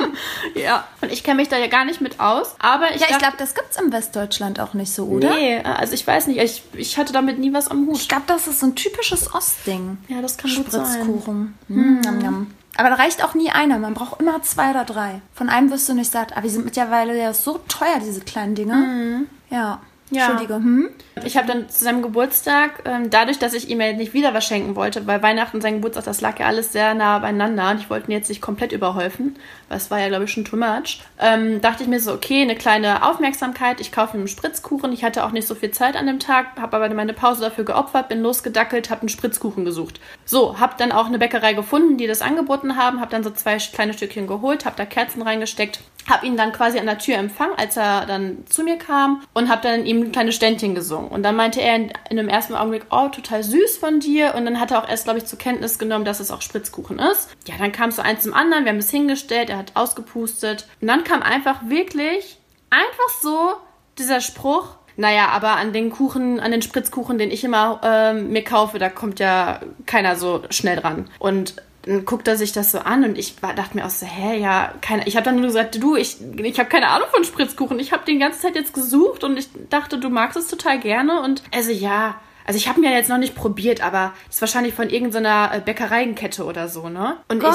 [0.54, 3.18] ja, und ich kenne mich da ja gar nicht mit aus, aber ich Ja, ich
[3.18, 5.34] glaube, das gibt's im Westdeutschland auch nicht so, oder?
[5.34, 7.96] Nee, also ich weiß nicht, ich, ich hatte damit nie was am Hut.
[7.96, 9.98] Ich glaube, das ist so ein typisches Ostding.
[10.08, 10.86] Ja, das kann gut sein.
[10.86, 11.54] Spritzkuchen.
[11.68, 12.52] Hm.
[12.76, 13.78] Aber da reicht auch nie einer.
[13.78, 15.20] Man braucht immer zwei oder drei.
[15.34, 16.32] Von einem wirst du nicht satt.
[16.32, 18.74] Aber die sind mittlerweile ja so teuer, diese kleinen Dinge.
[18.74, 19.26] Mhm.
[19.50, 19.80] Ja.
[20.12, 20.30] Ja.
[20.30, 20.54] Entschuldige.
[20.54, 20.90] Hm?
[21.24, 24.44] Ich habe dann zu seinem Geburtstag, ähm, dadurch, dass ich ihm ja nicht wieder was
[24.44, 27.80] schenken wollte, weil Weihnachten und sein Geburtstag, das lag ja alles sehr nah beieinander und
[27.80, 29.36] ich wollte ihn jetzt nicht komplett überhäufen,
[29.68, 32.42] weil es war ja, glaube ich, schon too much, ähm, dachte ich mir so, okay,
[32.42, 34.92] eine kleine Aufmerksamkeit, ich kaufe ihm einen Spritzkuchen.
[34.92, 37.64] Ich hatte auch nicht so viel Zeit an dem Tag, habe aber meine Pause dafür
[37.64, 40.00] geopfert, bin losgedackelt, habe einen Spritzkuchen gesucht.
[40.24, 43.56] So, habe dann auch eine Bäckerei gefunden, die das angeboten haben, habe dann so zwei
[43.56, 47.54] kleine Stückchen geholt, habe da Kerzen reingesteckt, habe ihn dann quasi an der Tür empfangen,
[47.56, 51.10] als er dann zu mir kam und habe dann ihm ein kleines Ständchen gesungen.
[51.10, 54.34] Und dann meinte er in, in dem ersten Augenblick, oh, total süß von dir.
[54.34, 56.98] Und dann hat er auch erst, glaube ich, zur Kenntnis genommen, dass es auch Spritzkuchen
[56.98, 57.28] ist.
[57.46, 60.66] Ja, dann kam so eins zum anderen, wir haben es hingestellt, er hat ausgepustet.
[60.80, 62.38] Und dann kam einfach wirklich,
[62.70, 63.52] einfach so
[63.98, 68.44] dieser Spruch, naja, aber an den Kuchen, an den Spritzkuchen, den ich immer ähm, mir
[68.44, 71.08] kaufe, da kommt ja keiner so schnell dran.
[71.18, 74.06] Und dann guckt er sich das so an und ich war, dachte mir auch so,
[74.06, 77.24] hä, ja, keine, ich habe dann nur gesagt, du, ich, ich habe keine Ahnung von
[77.24, 77.78] Spritzkuchen.
[77.80, 81.20] Ich habe den ganze Zeit jetzt gesucht und ich dachte, du magst es total gerne
[81.22, 84.74] und also ja, also ich habe mir jetzt noch nicht probiert, aber das ist wahrscheinlich
[84.74, 87.16] von irgendeiner äh, Bäckereienkette oder so, ne?
[87.28, 87.54] Und ich, und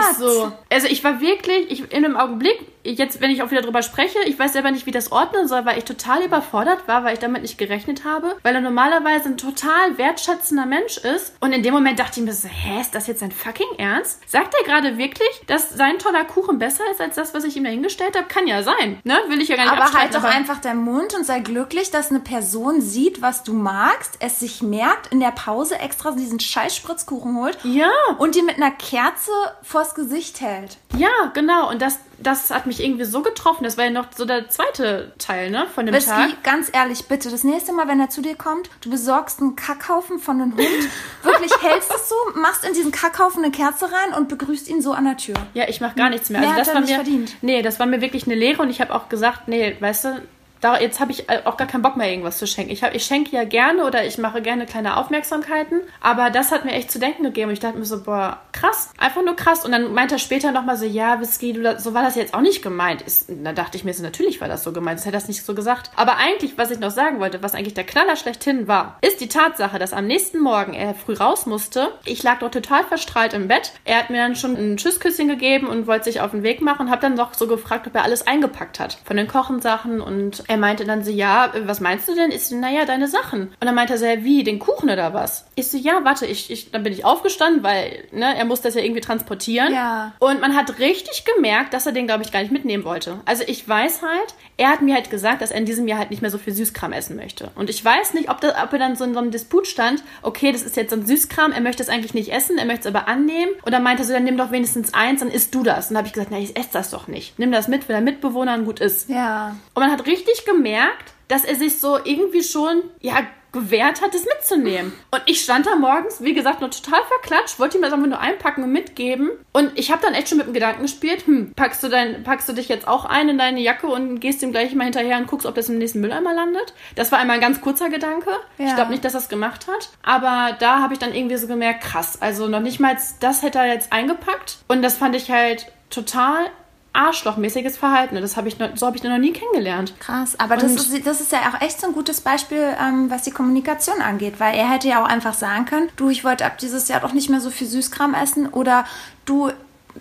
[0.00, 3.62] ich so, also ich war wirklich, ich in einem Augenblick, jetzt, wenn ich auch wieder
[3.62, 7.04] drüber spreche, ich weiß selber nicht, wie das ordnen soll, weil ich total überfordert war,
[7.04, 11.34] weil ich damit nicht gerechnet habe, weil er normalerweise ein total wertschätzender Mensch ist.
[11.40, 14.20] Und in dem Moment dachte ich mir so, hä, ist das jetzt ein fucking Ernst?
[14.28, 17.64] Sagt er gerade wirklich, dass sein toller Kuchen besser ist als das, was ich ihm
[17.64, 18.28] da hingestellt habe?
[18.28, 19.18] Kann ja sein, ne?
[19.28, 22.10] Will ich ja gar nicht Aber halt doch einfach deinen Mund und sei glücklich, dass
[22.10, 26.74] eine Person sieht, was du magst, es sich merkt, in der Pause extra diesen scheiß
[26.76, 27.58] Spritzkuchen holt.
[27.64, 27.90] Ja.
[28.18, 29.30] Und dir mit einer Kerze
[29.62, 30.78] vors Gesicht hält.
[30.96, 31.68] Ja, genau.
[31.70, 33.64] Und das, das hat mich irgendwie so getroffen.
[33.64, 36.42] Das war ja noch so der zweite Teil, ne, von dem Whisky, Tag.
[36.42, 40.18] ganz ehrlich, bitte, das nächste Mal, wenn er zu dir kommt, du besorgst einen Kackhaufen
[40.18, 40.68] von einem Hund,
[41.22, 44.92] wirklich hältst es so, machst in diesen Kackhaufen eine Kerze rein und begrüßt ihn so
[44.92, 45.36] an der Tür.
[45.54, 46.40] Ja, ich mach gar nichts mehr.
[46.40, 47.36] Mehr Also hat das er war nicht mir, verdient.
[47.42, 50.22] nee, das war mir wirklich eine Lehre und ich habe auch gesagt, nee, weißt du,
[50.60, 52.72] da, jetzt habe ich auch gar keinen Bock mehr, irgendwas zu schenken.
[52.72, 56.64] Ich, hab, ich schenke ja gerne oder ich mache gerne kleine Aufmerksamkeiten, aber das hat
[56.64, 57.48] mir echt zu denken gegeben.
[57.48, 59.64] Und ich dachte mir so, boah, krass, einfach nur krass.
[59.64, 62.40] Und dann meinte er später nochmal so, ja, Whisky, du, so war das jetzt auch
[62.40, 63.02] nicht gemeint.
[63.02, 65.28] Ist, da dachte ich mir so, natürlich war das so gemeint, das hätte er das
[65.28, 65.90] nicht so gesagt.
[65.96, 69.28] Aber eigentlich, was ich noch sagen wollte, was eigentlich der Knaller schlechthin war, ist die
[69.28, 71.92] Tatsache, dass am nächsten Morgen er früh raus musste.
[72.04, 73.72] Ich lag dort total verstrahlt im Bett.
[73.84, 76.86] Er hat mir dann schon ein Tschüssküsschen gegeben und wollte sich auf den Weg machen
[76.86, 78.98] und habe dann noch so gefragt, ob er alles eingepackt hat.
[79.04, 82.30] Von den Kochensachen und er meinte dann so, ja, was meinst du denn?
[82.30, 83.42] Ich so, naja, deine Sachen.
[83.42, 85.44] Und dann meinte er so, ja, wie, den Kuchen oder was?
[85.54, 88.74] Ich so, ja, warte, ich, ich, dann bin ich aufgestanden, weil, ne, er muss das
[88.74, 89.72] ja irgendwie transportieren.
[89.72, 90.12] Ja.
[90.18, 93.20] Und man hat richtig gemerkt, dass er den, glaube ich, gar nicht mitnehmen wollte.
[93.26, 96.10] Also ich weiß halt, er hat mir halt gesagt, dass er in diesem Jahr halt
[96.10, 97.50] nicht mehr so viel Süßkram essen möchte.
[97.54, 100.02] Und ich weiß nicht, ob, das, ob er dann so in so einem Disput stand,
[100.22, 102.88] okay, das ist jetzt so ein Süßkram, er möchte es eigentlich nicht essen, er möchte
[102.88, 103.52] es aber annehmen.
[103.62, 105.88] Und dann meinte er so, dann nimm doch wenigstens eins, dann isst du das.
[105.88, 107.38] Und dann habe ich gesagt, na, ich esse das doch nicht.
[107.38, 109.08] Nimm das mit, wenn der Mitbewohner gut ist.
[109.08, 109.56] Ja.
[109.74, 114.26] Und man hat richtig gemerkt, dass er sich so irgendwie schon, ja, gewehrt hat, es
[114.26, 114.92] mitzunehmen.
[115.10, 118.20] Und ich stand da morgens, wie gesagt, nur total verklatscht, wollte ihm das einfach nur
[118.20, 119.30] einpacken und mitgeben.
[119.52, 122.48] Und ich habe dann echt schon mit dem Gedanken gespielt, hm, packst du, dein, packst
[122.48, 125.26] du dich jetzt auch ein in deine Jacke und gehst ihm gleich mal hinterher und
[125.26, 126.74] guckst, ob das im nächsten Mülleimer landet?
[126.94, 128.30] Das war einmal ein ganz kurzer Gedanke.
[128.58, 128.66] Ja.
[128.66, 129.88] Ich glaube nicht, dass er es gemacht hat.
[130.02, 133.58] Aber da habe ich dann irgendwie so gemerkt, krass, also noch nicht mal das hätte
[133.58, 134.58] er jetzt eingepackt.
[134.68, 136.50] Und das fand ich halt total
[136.92, 138.16] arschlochmäßiges Verhalten.
[138.20, 139.94] Das habe ich noch, so habe ich noch nie kennengelernt.
[140.00, 143.22] Krass, aber das ist, das ist ja auch echt so ein gutes Beispiel, ähm, was
[143.22, 146.58] die Kommunikation angeht, weil er hätte ja auch einfach sagen können, du, ich wollte ab
[146.58, 148.84] dieses Jahr doch nicht mehr so viel Süßkram essen oder
[149.26, 149.50] du,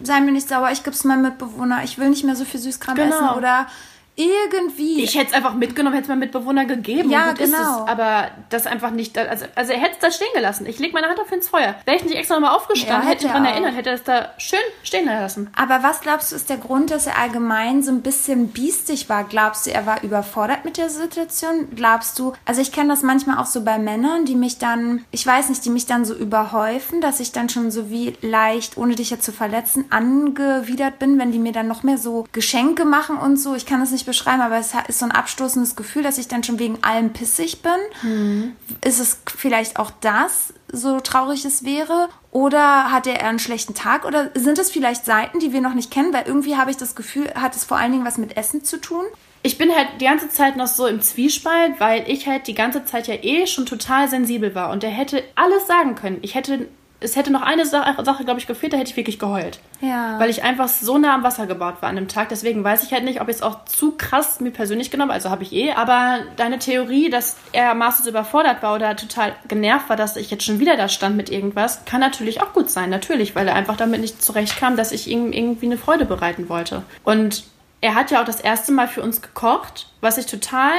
[0.02, 2.96] sei mir nicht sauer, ich gib's meinem Mitbewohner, ich will nicht mehr so viel Süßkram
[2.96, 3.16] Genau.
[3.16, 3.68] essen oder
[4.18, 5.04] irgendwie.
[5.04, 7.10] Ich hätte es einfach mitgenommen, hätte es meinem Mitbewohner gegeben.
[7.12, 7.84] Ja, und gut ist genau.
[7.84, 7.90] es.
[7.90, 9.16] Aber das einfach nicht.
[9.18, 10.66] Also, also er hätte es da stehen gelassen.
[10.66, 11.76] Ich lege meine Hand auf ins Feuer.
[11.86, 14.04] Wäre ich nicht extra nochmal aufgestanden, Ja, hätte ich daran er erinnert, hätte er es
[14.04, 15.52] da schön stehen lassen.
[15.56, 19.24] Aber was glaubst du, ist der Grund, dass er allgemein so ein bisschen biestig war?
[19.24, 21.68] Glaubst du, er war überfordert mit der Situation?
[21.76, 25.28] Glaubst du, also ich kenne das manchmal auch so bei Männern, die mich dann, ich
[25.28, 28.96] weiß nicht, die mich dann so überhäufen, dass ich dann schon so wie leicht, ohne
[28.96, 33.18] dich jetzt zu verletzen, angewidert bin, wenn die mir dann noch mehr so Geschenke machen
[33.18, 33.54] und so.
[33.54, 36.44] Ich kann das nicht beschreiben, aber es ist so ein abstoßendes Gefühl, dass ich dann
[36.44, 38.56] schon wegen allem pissig bin.
[38.84, 42.10] Ist es vielleicht auch das, so traurig es wäre?
[42.32, 44.06] Oder hat er einen schlechten Tag?
[44.06, 46.14] Oder sind es vielleicht Seiten, die wir noch nicht kennen?
[46.14, 48.82] Weil irgendwie habe ich das Gefühl, hat es vor allen Dingen was mit Essen zu
[48.82, 49.06] tun.
[49.44, 52.84] Ich bin halt die ganze Zeit noch so im Zwiespalt, weil ich halt die ganze
[52.86, 54.72] Zeit ja eh schon total sensibel war.
[54.72, 56.18] Und er hätte alles sagen können.
[56.22, 56.68] Ich hätte.
[57.00, 59.60] Es hätte noch eine Sache, Sache glaube ich, gefehlt, da hätte ich wirklich geheult.
[59.82, 60.20] Ja.
[60.20, 62.30] Weil ich einfach so nah am Wasser gebaut war an dem Tag.
[62.30, 65.30] Deswegen weiß ich halt nicht, ob ich es auch zu krass mir persönlich genommen also
[65.30, 65.74] habe ich eh.
[65.74, 70.44] Aber deine Theorie, dass er maßlos überfordert war oder total genervt war, dass ich jetzt
[70.44, 72.90] schon wieder da stand mit irgendwas, kann natürlich auch gut sein.
[72.90, 76.82] Natürlich, weil er einfach damit nicht zurechtkam, dass ich ihm irgendwie eine Freude bereiten wollte.
[77.04, 77.44] Und
[77.82, 80.74] er hat ja auch das erste Mal für uns gekocht, was ich total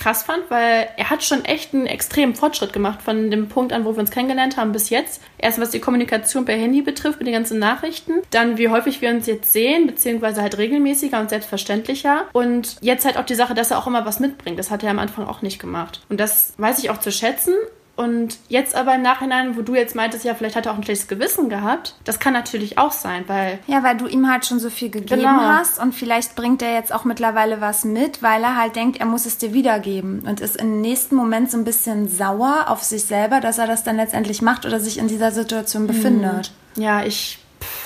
[0.00, 3.84] krass fand, weil er hat schon echt einen extremen Fortschritt gemacht von dem Punkt an,
[3.84, 5.22] wo wir uns kennengelernt haben bis jetzt.
[5.38, 8.14] Erst was die Kommunikation per Handy betrifft, mit den ganzen Nachrichten.
[8.30, 12.26] Dann wie häufig wir uns jetzt sehen, beziehungsweise halt regelmäßiger und selbstverständlicher.
[12.32, 14.58] Und jetzt halt auch die Sache, dass er auch immer was mitbringt.
[14.58, 16.00] Das hat er am Anfang auch nicht gemacht.
[16.08, 17.54] Und das weiß ich auch zu schätzen.
[17.96, 20.82] Und jetzt aber im Nachhinein, wo du jetzt meintest, ja, vielleicht hat er auch ein
[20.82, 23.58] schlechtes Gewissen gehabt, das kann natürlich auch sein, weil.
[23.66, 25.40] Ja, weil du ihm halt schon so viel gegeben genau.
[25.40, 29.06] hast und vielleicht bringt er jetzt auch mittlerweile was mit, weil er halt denkt, er
[29.06, 33.04] muss es dir wiedergeben und ist im nächsten Moment so ein bisschen sauer auf sich
[33.04, 36.52] selber, dass er das dann letztendlich macht oder sich in dieser Situation befindet.
[36.76, 37.39] Ja, ich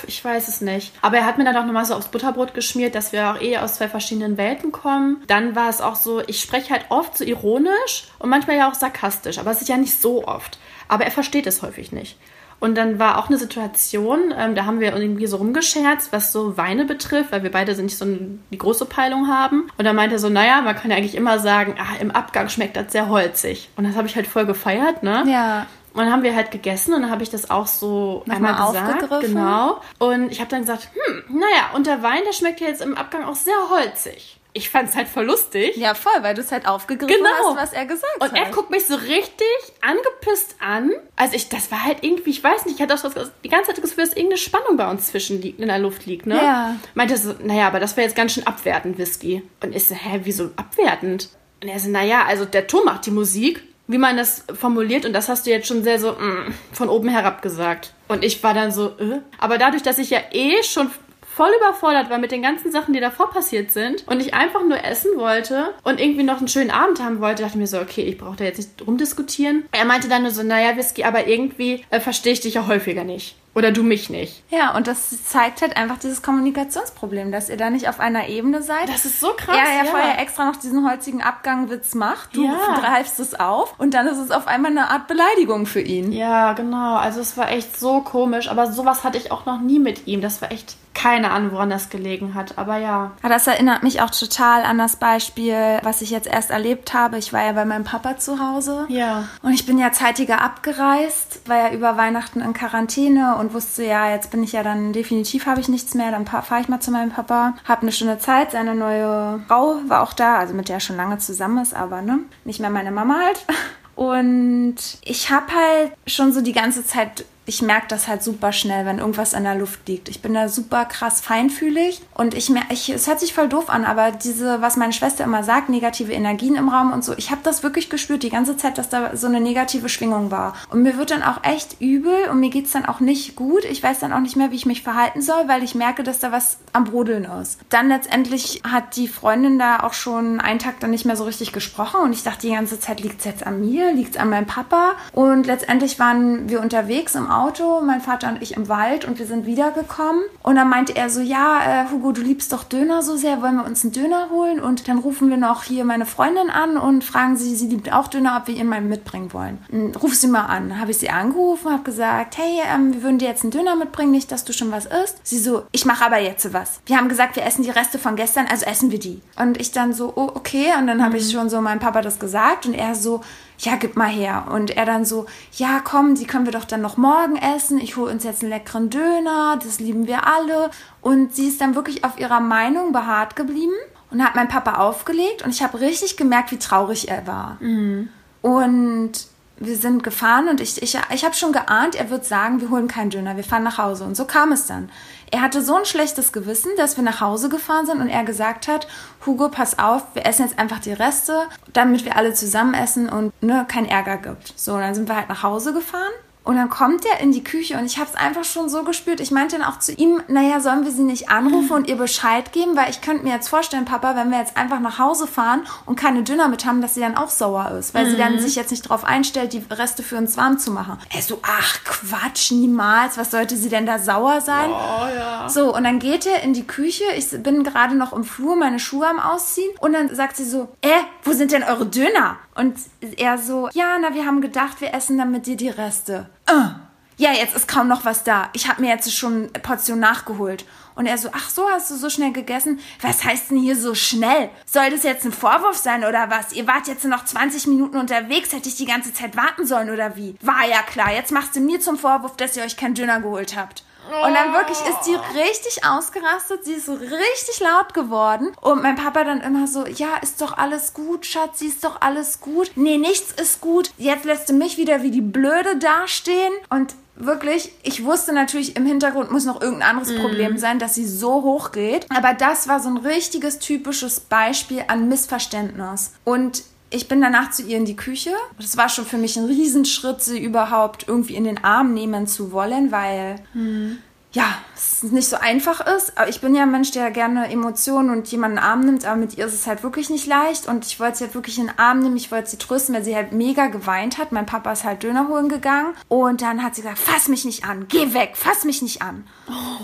[0.07, 0.93] ich weiß es nicht.
[1.01, 3.57] Aber er hat mir dann auch nochmal so aufs Butterbrot geschmiert, dass wir auch eh
[3.57, 5.23] aus zwei verschiedenen Welten kommen.
[5.27, 8.75] Dann war es auch so, ich spreche halt oft so ironisch und manchmal ja auch
[8.75, 10.57] sarkastisch, aber es ist ja nicht so oft.
[10.87, 12.17] Aber er versteht es häufig nicht.
[12.59, 16.57] Und dann war auch eine Situation, ähm, da haben wir irgendwie so rumgescherzt, was so
[16.57, 19.69] Weine betrifft, weil wir beide so nicht so die große Peilung haben.
[19.77, 22.47] Und dann meinte er so, naja, man kann ja eigentlich immer sagen, ah, im Abgang
[22.49, 23.69] schmeckt das sehr holzig.
[23.75, 25.25] Und das habe ich halt voll gefeiert, ne?
[25.27, 25.67] Ja.
[25.95, 28.67] Und dann haben wir halt gegessen und dann habe ich das auch so Nochmal einmal
[28.67, 29.03] gesagt.
[29.03, 29.35] Aufgegriffen.
[29.35, 29.81] Genau.
[29.97, 32.95] Und ich habe dann gesagt, hm, naja, und der Wein, der schmeckt ja jetzt im
[32.95, 34.37] Abgang auch sehr holzig.
[34.51, 35.75] Ich fand es halt voll lustig.
[35.75, 37.49] Ja, voll, weil du es halt aufgegriffen genau.
[37.49, 38.31] hast, was er gesagt und hat.
[38.31, 39.47] Und er guckt mich so richtig
[39.81, 40.91] angepisst an.
[41.15, 43.77] Also ich, das war halt irgendwie, ich weiß nicht, ich hatte auch die ganze Zeit
[43.77, 46.35] das Gefühl, dass irgendeine Spannung bei uns zwischen liegt, in der Luft liegt, ne?
[46.35, 46.75] Ja.
[46.93, 49.43] Meinte so, naja, aber das wäre jetzt ganz schön abwertend, Whisky.
[49.61, 51.29] Und ich so, hä, wieso abwertend?
[51.61, 55.13] Und er so, naja, also der Ton macht die Musik wie man das formuliert und
[55.13, 57.93] das hast du jetzt schon sehr so mm, von oben herab gesagt.
[58.07, 59.21] Und ich war dann so, äh?
[59.37, 60.89] aber dadurch, dass ich ja eh schon
[61.35, 64.81] voll überfordert war mit den ganzen Sachen, die davor passiert sind und ich einfach nur
[64.83, 68.03] essen wollte und irgendwie noch einen schönen Abend haben wollte, dachte ich mir so, okay,
[68.03, 69.65] ich brauche da jetzt nicht rumdiskutieren.
[69.73, 73.03] Er meinte dann nur so, naja, Whisky, aber irgendwie äh, verstehe ich dich ja häufiger
[73.03, 73.35] nicht.
[73.55, 74.43] Oder du mich nicht.
[74.49, 78.61] Ja, und das zeigt halt einfach dieses Kommunikationsproblem, dass ihr da nicht auf einer Ebene
[78.61, 78.89] seid.
[78.89, 79.55] Das ist so krass.
[79.55, 82.35] Er ja, ja vorher extra noch diesen holzigen Abgangwitz macht.
[82.35, 82.77] Du ja.
[82.81, 86.11] greifst es auf und dann ist es auf einmal eine Art Beleidigung für ihn.
[86.11, 86.97] Ja, genau.
[86.97, 88.49] Also es war echt so komisch.
[88.49, 90.19] Aber sowas hatte ich auch noch nie mit ihm.
[90.19, 93.11] Das war echt keine Ahnung, woran das gelegen hat, aber ja.
[93.21, 97.17] Das erinnert mich auch total an das Beispiel, was ich jetzt erst erlebt habe.
[97.17, 98.85] Ich war ja bei meinem Papa zu Hause.
[98.87, 99.27] Ja.
[99.43, 104.09] Und ich bin ja zeitiger abgereist, war ja über Weihnachten in Quarantäne und wusste ja,
[104.09, 106.91] jetzt bin ich ja dann definitiv habe ich nichts mehr, dann fahre ich mal zu
[106.91, 107.55] meinem Papa.
[107.67, 110.97] Hab eine Stunde Zeit, seine neue Frau war auch da, also mit der er schon
[110.97, 113.45] lange zusammen ist, aber ne, nicht mehr meine Mama halt.
[113.95, 118.85] Und ich habe halt schon so die ganze Zeit ich merke das halt super schnell,
[118.85, 120.09] wenn irgendwas in der Luft liegt.
[120.09, 123.69] Ich bin da super krass feinfühlig und ich merke, ich, es hört sich voll doof
[123.69, 127.31] an, aber diese, was meine Schwester immer sagt, negative Energien im Raum und so, ich
[127.31, 130.55] habe das wirklich gespürt die ganze Zeit, dass da so eine negative Schwingung war.
[130.69, 133.63] Und mir wird dann auch echt übel und mir geht's dann auch nicht gut.
[133.65, 136.19] Ich weiß dann auch nicht mehr, wie ich mich verhalten soll, weil ich merke, dass
[136.19, 137.59] da was am Brodeln ist.
[137.69, 141.51] Dann letztendlich hat die Freundin da auch schon einen Tag dann nicht mehr so richtig
[141.51, 144.93] gesprochen und ich dachte die ganze Zeit, liegt's jetzt an mir, liegt's an meinem Papa?
[145.11, 149.25] Und letztendlich waren wir unterwegs im Auto, mein Vater und ich im Wald und wir
[149.25, 150.23] sind wiedergekommen.
[150.43, 153.57] Und dann meinte er so, ja, äh, Hugo, du liebst doch Döner so sehr, wollen
[153.57, 154.59] wir uns einen Döner holen?
[154.59, 158.07] Und dann rufen wir noch hier meine Freundin an und fragen sie, sie liebt auch
[158.07, 159.57] Döner, ob wir ihren mal mitbringen wollen.
[160.01, 160.79] Ruf sie mal an.
[160.79, 164.11] Habe ich sie angerufen, habe gesagt, hey, ähm, wir würden dir jetzt einen Döner mitbringen,
[164.11, 165.19] nicht, dass du schon was isst.
[165.23, 166.79] Sie so, ich mache aber jetzt was.
[166.85, 169.21] Wir haben gesagt, wir essen die Reste von gestern, also essen wir die.
[169.37, 170.73] Und ich dann so, oh, okay.
[170.79, 171.19] Und dann habe mhm.
[171.19, 173.21] ich schon so meinem Papa das gesagt und er so,
[173.59, 174.45] ja, gib mal her.
[174.51, 177.79] Und er dann so, ja, komm, die können wir doch dann noch morgen essen.
[177.79, 180.69] Ich hole uns jetzt einen leckeren Döner, das lieben wir alle.
[181.01, 183.73] Und sie ist dann wirklich auf ihrer Meinung beharrt geblieben
[184.11, 185.43] und hat meinen Papa aufgelegt.
[185.43, 187.57] Und ich habe richtig gemerkt, wie traurig er war.
[187.59, 188.09] Mhm.
[188.41, 189.11] Und
[189.57, 192.87] wir sind gefahren und ich, ich, ich habe schon geahnt, er wird sagen, wir holen
[192.87, 194.03] keinen Döner, wir fahren nach Hause.
[194.03, 194.89] Und so kam es dann.
[195.31, 198.67] Er hatte so ein schlechtes Gewissen, dass wir nach Hause gefahren sind und er gesagt
[198.67, 198.87] hat,
[199.25, 203.31] Hugo, pass auf, wir essen jetzt einfach die Reste, damit wir alle zusammen essen und
[203.41, 204.53] ne, kein Ärger gibt.
[204.57, 206.11] So, dann sind wir halt nach Hause gefahren
[206.45, 209.19] und dann kommt er in die Küche und ich habe es einfach schon so gespürt.
[209.19, 212.53] Ich meinte dann auch zu ihm, naja, sollen wir sie nicht anrufen und ihr Bescheid
[212.53, 212.75] geben?
[212.77, 215.99] Weil ich könnte mir jetzt vorstellen, Papa, wenn wir jetzt einfach nach Hause fahren und
[215.99, 217.95] keine Döner mit haben, dass sie dann auch sauer ist.
[217.95, 218.09] Weil mhm.
[218.11, 218.39] sie dann mhm.
[218.39, 220.99] sich jetzt nicht darauf einstellt, die Reste für uns warm zu machen.
[221.09, 223.17] Er so, ach Quatsch, niemals.
[223.17, 224.69] Was sollte sie denn da sauer sein?
[224.69, 225.49] Oh, ja.
[225.49, 227.05] So, und dann geht er in die Küche.
[227.17, 229.71] Ich bin gerade noch im Flur, meine Schuhe am Ausziehen.
[229.79, 230.89] Und dann sagt sie so, äh,
[231.23, 232.37] wo sind denn eure Döner?
[232.53, 232.75] Und
[233.17, 236.29] er so, ja, na, wir haben gedacht, wir essen dann mit dir die Reste.
[236.49, 236.69] Uh,
[237.17, 238.49] ja, jetzt ist kaum noch was da.
[238.53, 240.65] Ich habe mir jetzt schon eine Portion nachgeholt.
[240.95, 242.79] Und er so, ach so, hast du so schnell gegessen?
[243.01, 244.49] Was heißt denn hier so schnell?
[244.65, 246.53] Soll das jetzt ein Vorwurf sein oder was?
[246.53, 250.15] Ihr wart jetzt noch 20 Minuten unterwegs, hätte ich die ganze Zeit warten sollen oder
[250.15, 250.35] wie?
[250.41, 253.57] War ja klar, jetzt machst du mir zum Vorwurf, dass ihr euch keinen Döner geholt
[253.57, 253.83] habt.
[254.23, 258.51] Und dann wirklich ist die richtig ausgerastet, sie ist so richtig laut geworden.
[258.61, 262.39] Und mein Papa dann immer so, ja, ist doch alles gut, Schatz, ist doch alles
[262.39, 262.71] gut.
[262.75, 263.91] Nee, nichts ist gut.
[263.97, 266.53] Jetzt lässt du mich wieder wie die Blöde dastehen.
[266.69, 270.21] Und wirklich, ich wusste natürlich, im Hintergrund muss noch irgendein anderes mm.
[270.21, 272.05] Problem sein, dass sie so hoch geht.
[272.15, 276.13] Aber das war so ein richtiges, typisches Beispiel an Missverständnis.
[276.23, 278.31] Und ich bin danach zu ihr in die Küche.
[278.57, 282.51] Das war schon für mich ein Riesenschritt, sie überhaupt irgendwie in den Arm nehmen zu
[282.51, 283.99] wollen, weil mhm
[284.35, 286.17] ja, es nicht so einfach ist.
[286.17, 289.05] Aber ich bin ja ein Mensch, der gerne Emotionen und jemanden in den Arm nimmt,
[289.05, 290.67] aber mit ihr ist es halt wirklich nicht leicht.
[290.67, 293.03] Und ich wollte sie halt wirklich in den Arm nehmen, ich wollte sie trösten, weil
[293.03, 294.33] sie halt mega geweint hat.
[294.33, 295.93] Mein Papa ist halt Döner holen gegangen.
[296.09, 299.25] Und dann hat sie gesagt, fass mich nicht an, geh weg, fass mich nicht an.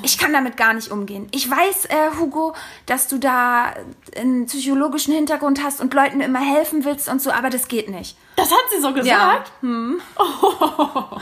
[0.03, 1.29] Ich kann damit gar nicht umgehen.
[1.31, 2.53] Ich weiß, äh, Hugo,
[2.87, 3.73] dass du da
[4.17, 8.17] einen psychologischen Hintergrund hast und Leuten immer helfen willst und so, aber das geht nicht.
[8.35, 9.05] Das hat sie so gesagt?
[9.07, 9.43] Ja.
[9.61, 10.01] Hm.
[10.17, 11.17] Oh.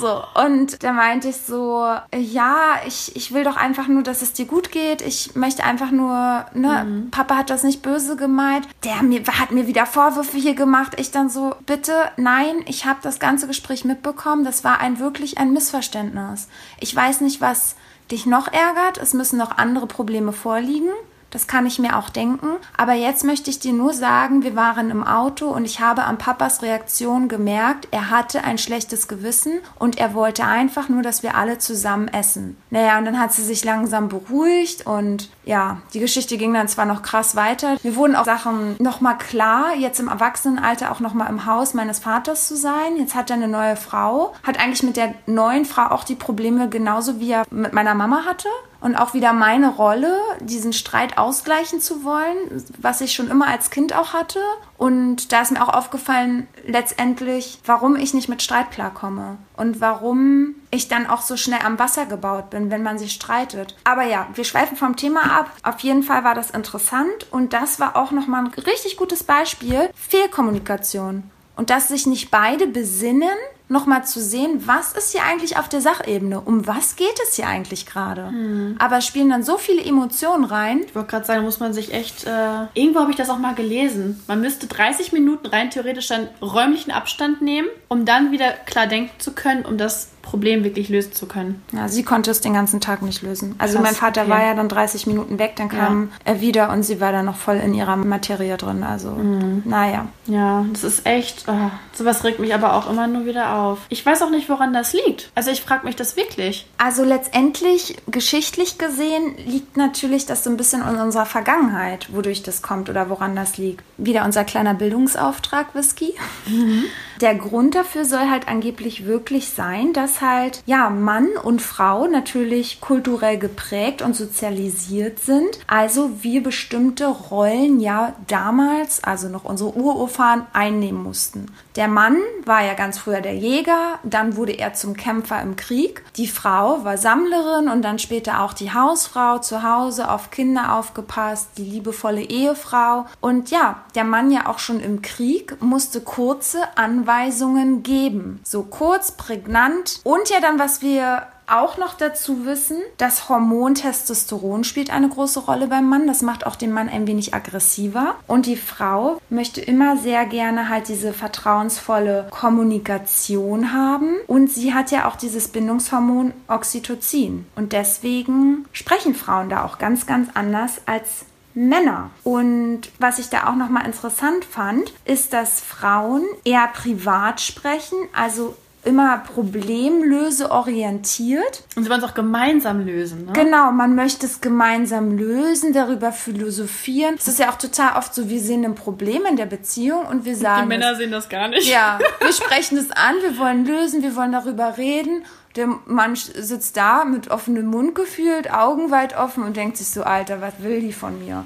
[0.00, 4.32] So, und da meinte ich so, ja, ich, ich will doch einfach nur, dass es
[4.32, 5.02] dir gut geht.
[5.02, 7.10] Ich möchte einfach nur, ne, mhm.
[7.10, 8.66] Papa hat das nicht böse gemeint.
[8.84, 10.98] Der mir, hat mir wieder Vorwürfe hier gemacht.
[10.98, 14.42] Ich dann so, bitte, nein, ich habe das ganze Gespräch mitbekommen.
[14.42, 16.48] Das war ein wirklich ein Missverständnis.
[16.78, 17.76] Ich weiß nicht, was
[18.10, 18.96] dich noch ärgert.
[18.96, 20.88] Es müssen noch andere Probleme vorliegen.
[21.30, 22.56] Das kann ich mir auch denken.
[22.76, 26.18] Aber jetzt möchte ich dir nur sagen, wir waren im Auto und ich habe an
[26.18, 31.36] Papas Reaktion gemerkt, er hatte ein schlechtes Gewissen und er wollte einfach nur, dass wir
[31.36, 32.56] alle zusammen essen.
[32.70, 36.86] Naja, und dann hat sie sich langsam beruhigt und ja, die Geschichte ging dann zwar
[36.86, 37.76] noch krass weiter.
[37.82, 42.46] Mir wurden auch Sachen nochmal klar, jetzt im Erwachsenenalter auch nochmal im Haus meines Vaters
[42.46, 42.96] zu sein.
[42.96, 46.68] Jetzt hat er eine neue Frau, hat eigentlich mit der neuen Frau auch die Probleme
[46.68, 48.46] genauso wie er mit meiner Mama hatte
[48.80, 53.70] und auch wieder meine Rolle, diesen Streit ausgleichen zu wollen, was ich schon immer als
[53.70, 54.38] Kind auch hatte.
[54.80, 60.54] Und da ist mir auch aufgefallen, letztendlich, warum ich nicht mit Streit klarkomme und warum
[60.70, 63.76] ich dann auch so schnell am Wasser gebaut bin, wenn man sich streitet.
[63.84, 65.50] Aber ja, wir schweifen vom Thema ab.
[65.64, 69.90] Auf jeden Fall war das interessant und das war auch nochmal ein richtig gutes Beispiel.
[69.94, 71.24] Fehlkommunikation.
[71.56, 73.28] Und dass sich nicht beide besinnen,
[73.70, 76.40] nochmal zu sehen, was ist hier eigentlich auf der Sachebene?
[76.40, 78.28] Um was geht es hier eigentlich gerade?
[78.28, 78.76] Hm.
[78.78, 80.82] Aber spielen dann so viele Emotionen rein.
[80.86, 82.24] Ich wollte gerade sagen, muss man sich echt.
[82.24, 84.22] Äh, irgendwo habe ich das auch mal gelesen.
[84.26, 89.18] Man müsste 30 Minuten rein theoretisch dann räumlichen Abstand nehmen, um dann wieder klar denken
[89.18, 91.62] zu können, um das Problem wirklich lösen zu können.
[91.72, 93.54] Ja, sie konnte es den ganzen Tag nicht lösen.
[93.58, 94.30] Also Krass, mein Vater okay.
[94.30, 96.32] war ja dann 30 Minuten weg, dann kam ja.
[96.32, 98.82] er wieder und sie war dann noch voll in ihrer Materie drin.
[98.82, 99.62] Also, mhm.
[99.64, 100.08] naja.
[100.26, 103.78] Ja, das ist echt, oh, sowas regt mich aber auch immer nur wieder auf.
[103.88, 105.30] Ich weiß auch nicht, woran das liegt.
[105.34, 106.66] Also ich frage mich das wirklich.
[106.78, 112.62] Also letztendlich, geschichtlich gesehen, liegt natürlich das so ein bisschen in unserer Vergangenheit, wodurch das
[112.62, 113.82] kommt oder woran das liegt.
[113.96, 116.14] Wieder unser kleiner Bildungsauftrag, Whisky.
[116.46, 116.84] Mhm.
[117.20, 122.80] Der Grund dafür soll halt angeblich wirklich sein, dass halt, ja, Mann und Frau natürlich
[122.80, 125.58] kulturell geprägt und sozialisiert sind.
[125.66, 131.46] Also wir bestimmte Rollen ja damals, also noch unsere Ururfahren, einnehmen mussten.
[131.76, 136.02] Der Mann war ja ganz früher der Jäger, dann wurde er zum Kämpfer im Krieg.
[136.16, 141.50] Die Frau war Sammlerin und dann später auch die Hausfrau, zu Hause auf Kinder aufgepasst,
[141.56, 143.06] die liebevolle Ehefrau.
[143.20, 148.40] Und ja, der Mann ja auch schon im Krieg musste kurze Anweisungen geben.
[148.42, 150.00] So kurz, prägnant.
[150.02, 155.40] Und ja dann, was wir auch noch dazu wissen, das Hormon Testosteron spielt eine große
[155.40, 156.06] Rolle beim Mann.
[156.06, 158.16] Das macht auch den Mann ein wenig aggressiver.
[158.26, 164.16] Und die Frau möchte immer sehr gerne halt diese vertrauensvolle Kommunikation haben.
[164.26, 167.46] Und sie hat ja auch dieses Bindungshormon Oxytocin.
[167.56, 172.10] Und deswegen sprechen Frauen da auch ganz, ganz anders als Männer.
[172.22, 178.56] Und was ich da auch nochmal interessant fand, ist, dass Frauen eher privat sprechen, also
[178.84, 181.64] immer problemlöse orientiert.
[181.76, 183.32] Und sie wollen es auch gemeinsam lösen, ne?
[183.32, 187.16] Genau, man möchte es gemeinsam lösen, darüber philosophieren.
[187.18, 190.24] Es ist ja auch total oft so, wir sehen ein Problem in der Beziehung und
[190.24, 190.62] wir sagen.
[190.62, 191.68] Die Männer es, sehen das gar nicht.
[191.68, 195.24] Ja, wir sprechen es an, wir wollen lösen, wir wollen darüber reden
[195.56, 200.02] der Mann sitzt da mit offenem Mund gefühlt, Augen weit offen und denkt sich so,
[200.02, 201.44] Alter, was will die von mir?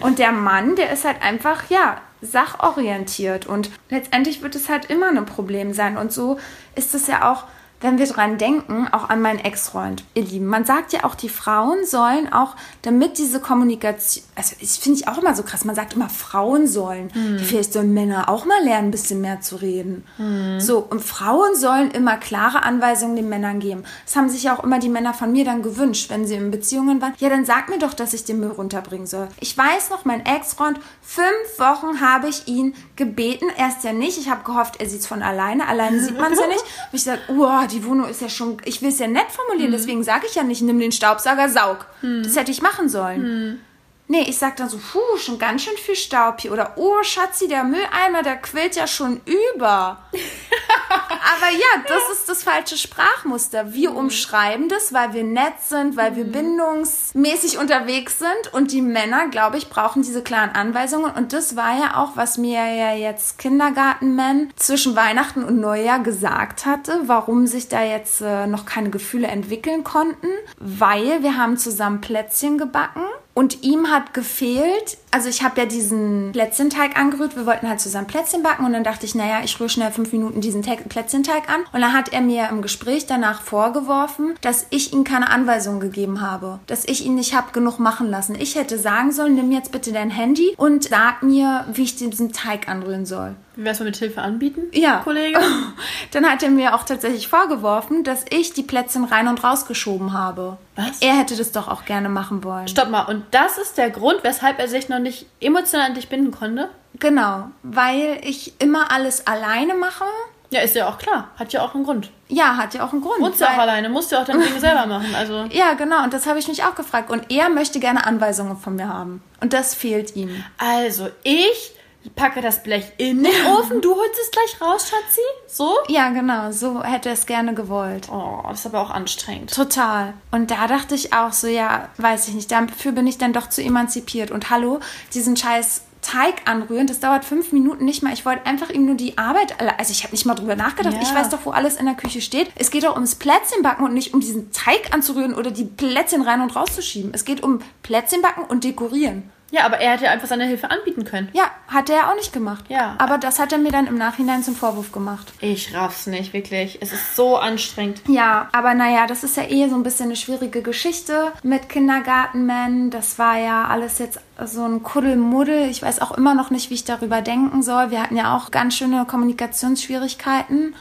[0.00, 5.08] Und der Mann, der ist halt einfach, ja, sachorientiert und letztendlich wird es halt immer
[5.08, 5.98] ein Problem sein.
[5.98, 6.38] Und so
[6.74, 7.44] ist es ja auch
[7.80, 11.28] wenn wir dran denken, auch an meinen Ex-Freund, ihr Lieben, man sagt ja auch, die
[11.28, 15.74] Frauen sollen auch, damit diese Kommunikation, also ich finde ich auch immer so krass, man
[15.74, 17.38] sagt immer, Frauen sollen, hm.
[17.38, 20.04] vielleicht sollen Männer auch mal lernen, ein bisschen mehr zu reden.
[20.16, 20.60] Hm.
[20.60, 23.84] So, und Frauen sollen immer klare Anweisungen den Männern geben.
[24.06, 26.50] Das haben sich ja auch immer die Männer von mir dann gewünscht, wenn sie in
[26.50, 27.12] Beziehungen waren.
[27.18, 29.28] Ja, dann sag mir doch, dass ich den Müll runterbringen soll.
[29.40, 34.28] Ich weiß noch, mein Ex-Freund, fünf Wochen habe ich ihn gebeten, erst ja nicht, ich
[34.28, 36.62] habe gehofft, er sieht es von alleine, alleine sieht man es ja nicht.
[36.62, 39.72] Und ich sage, oh, die Wohnung ist ja schon, ich will es ja nett formulieren,
[39.72, 41.86] deswegen sage ich ja nicht, nimm den Staubsauger, saug.
[42.22, 43.60] Das hätte ich machen sollen.
[44.06, 46.52] Nee, ich sag dann so, puh, schon ganz schön viel Staub hier.
[46.52, 49.98] Oder, oh, Schatzi, der Mülleimer, der quillt ja schon über.
[50.90, 53.72] Aber ja, das ist das falsche Sprachmuster.
[53.72, 58.52] Wir umschreiben das, weil wir nett sind, weil wir bindungsmäßig unterwegs sind.
[58.52, 61.10] Und die Männer, glaube ich, brauchen diese klaren Anweisungen.
[61.10, 66.66] Und das war ja auch, was mir ja jetzt Kindergartenman zwischen Weihnachten und Neujahr gesagt
[66.66, 70.28] hatte, warum sich da jetzt äh, noch keine Gefühle entwickeln konnten.
[70.58, 73.02] Weil wir haben zusammen Plätzchen gebacken.
[73.34, 78.08] Und ihm hat gefehlt, also ich habe ja diesen Plätzchenteig angerührt, wir wollten halt zusammen
[78.08, 81.48] Plätzchen backen und dann dachte ich, naja, ich rühre schnell fünf Minuten diesen Te Plätzchenteig
[81.48, 81.60] an.
[81.72, 86.20] Und dann hat er mir im Gespräch danach vorgeworfen, dass ich ihm keine Anweisungen gegeben
[86.20, 88.34] habe, dass ich ihn nicht habe genug machen lassen.
[88.38, 92.32] Ich hätte sagen sollen, nimm jetzt bitte dein Handy und sag mir, wie ich diesen
[92.32, 93.36] Teig anrühren soll.
[93.56, 94.98] Wie wär's mal mit Hilfe anbieten, Ja.
[95.04, 95.38] Kollege?
[96.10, 100.58] Dann hat er mir auch tatsächlich vorgeworfen, dass ich die Plätzchen rein und rausgeschoben habe.
[100.74, 101.00] Was?
[101.00, 102.66] Er hätte das doch auch gerne machen wollen.
[102.66, 106.08] Stopp mal, und das ist der Grund, weshalb er sich noch nicht emotional an dich
[106.08, 106.68] binden konnte?
[106.98, 110.04] Genau, weil ich immer alles alleine mache.
[110.50, 111.28] Ja, ist ja auch klar.
[111.36, 112.10] Hat ja auch einen Grund.
[112.28, 113.20] Ja, hat ja auch einen Grund.
[113.20, 115.12] Wohnst ja auch alleine, musst ja auch deine Dinge selber machen.
[115.16, 117.10] Also, Ja, genau, und das habe ich mich auch gefragt.
[117.10, 119.22] Und er möchte gerne Anweisungen von mir haben.
[119.40, 120.44] Und das fehlt ihm.
[120.58, 121.72] also ich
[122.10, 125.20] packe das Blech in den Ofen, du holst es gleich raus, Schatzi?
[125.46, 125.76] So?
[125.88, 128.08] Ja, genau, so hätte er es gerne gewollt.
[128.10, 129.54] Oh, ist aber auch anstrengend.
[129.54, 130.14] Total.
[130.30, 133.48] Und da dachte ich auch so, ja, weiß ich nicht, dafür bin ich dann doch
[133.48, 134.30] zu emanzipiert.
[134.30, 134.80] Und hallo,
[135.12, 138.12] diesen scheiß Teig anrühren, das dauert fünf Minuten nicht mal.
[138.12, 140.94] Ich wollte einfach ihm nur die Arbeit, also ich habe nicht mal drüber nachgedacht.
[140.94, 141.00] Ja.
[141.02, 142.50] Ich weiß doch, wo alles in der Küche steht.
[142.56, 146.42] Es geht doch ums Plätzchenbacken und nicht um diesen Teig anzurühren oder die Plätzchen rein
[146.42, 147.12] und rauszuschieben.
[147.14, 149.32] Es geht um Plätzchenbacken und dekorieren.
[149.50, 151.28] Ja, aber er hätte einfach seine Hilfe anbieten können.
[151.32, 152.64] Ja, hat er auch nicht gemacht.
[152.68, 152.96] Ja.
[152.98, 155.32] Aber das hat er mir dann im Nachhinein zum Vorwurf gemacht.
[155.40, 156.78] Ich raff's nicht, wirklich.
[156.80, 158.00] Es ist so anstrengend.
[158.08, 162.90] Ja, aber naja, das ist ja eh so ein bisschen eine schwierige Geschichte mit Kindergartenmen.
[162.90, 165.68] Das war ja alles jetzt so ein Kuddelmuddel.
[165.70, 167.90] Ich weiß auch immer noch nicht, wie ich darüber denken soll.
[167.90, 170.74] Wir hatten ja auch ganz schöne Kommunikationsschwierigkeiten.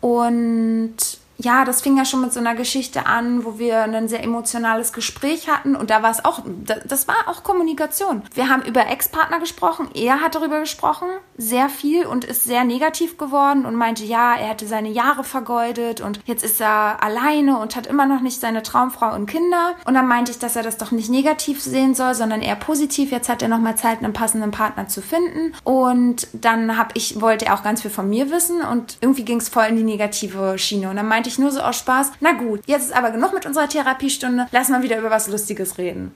[0.00, 0.96] Und
[1.36, 4.92] ja, das fing ja schon mit so einer Geschichte an, wo wir ein sehr emotionales
[4.92, 8.22] Gespräch hatten und da war es auch, da- das war auch Kommunikation.
[8.34, 13.18] Wir haben über Ex-Partner gesprochen, er hat darüber gesprochen, sehr viel und ist sehr negativ
[13.18, 17.74] geworden und meinte, ja, er hätte seine Jahre vergeudet und jetzt ist er alleine und
[17.76, 19.74] hat immer noch nicht seine Traumfrau und Kinder.
[19.84, 23.10] Und dann meinte ich, dass er das doch nicht negativ sehen soll, sondern eher positiv.
[23.10, 25.52] Jetzt hat er noch mal Zeit, einen passenden Partner zu finden.
[25.64, 29.38] Und dann hab ich, wollte er auch ganz viel von mir wissen und irgendwie ging
[29.38, 30.88] es voll in die negative Schiene.
[30.90, 33.46] Und dann meinte ich nur so aus Spaß, na gut, jetzt ist aber genug mit
[33.46, 36.12] unserer Therapiestunde, lass mal wieder über was Lustiges reden.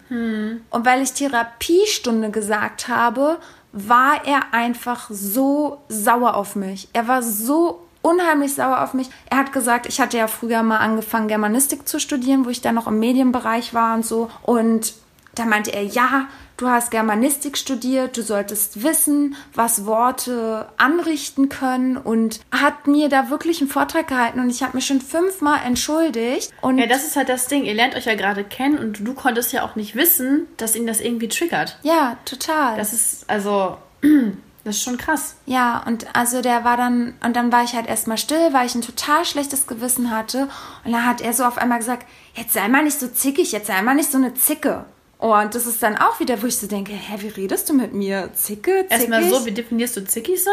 [0.70, 3.38] Und weil ich Therapiestunde gesagt habe,
[3.72, 6.88] war er einfach so sauer auf mich.
[6.92, 9.10] Er war so unheimlich sauer auf mich.
[9.28, 12.74] Er hat gesagt, ich hatte ja früher mal angefangen, Germanistik zu studieren, wo ich dann
[12.74, 14.30] noch im Medienbereich war und so.
[14.42, 14.94] Und
[15.38, 21.96] da meinte er, ja, du hast Germanistik studiert, du solltest wissen, was Worte anrichten können
[21.96, 26.50] und hat mir da wirklich einen Vortrag gehalten und ich habe mich schon fünfmal entschuldigt.
[26.60, 27.64] Und Ja, das ist halt das Ding.
[27.64, 30.86] Ihr lernt euch ja gerade kennen und du konntest ja auch nicht wissen, dass ihn
[30.86, 31.78] das irgendwie triggert.
[31.82, 32.76] ja, total.
[32.76, 33.78] Das ist, also,
[34.64, 35.36] das ist schon krass.
[35.46, 38.74] Ja, und also der war dann, und dann war ich halt erstmal still, weil ich
[38.74, 40.48] ein total schlechtes Gewissen hatte.
[40.84, 43.68] Und dann hat er so auf einmal gesagt, jetzt sei mal nicht so zickig, jetzt
[43.68, 44.84] sei mal nicht so eine Zicke.
[45.18, 47.92] Und das ist dann auch wieder, wo ich so denke, hä, wie redest du mit
[47.92, 48.30] mir?
[48.34, 48.90] Zicke, zickig?
[48.90, 50.52] Erstmal so, wie definierst du zickig sein?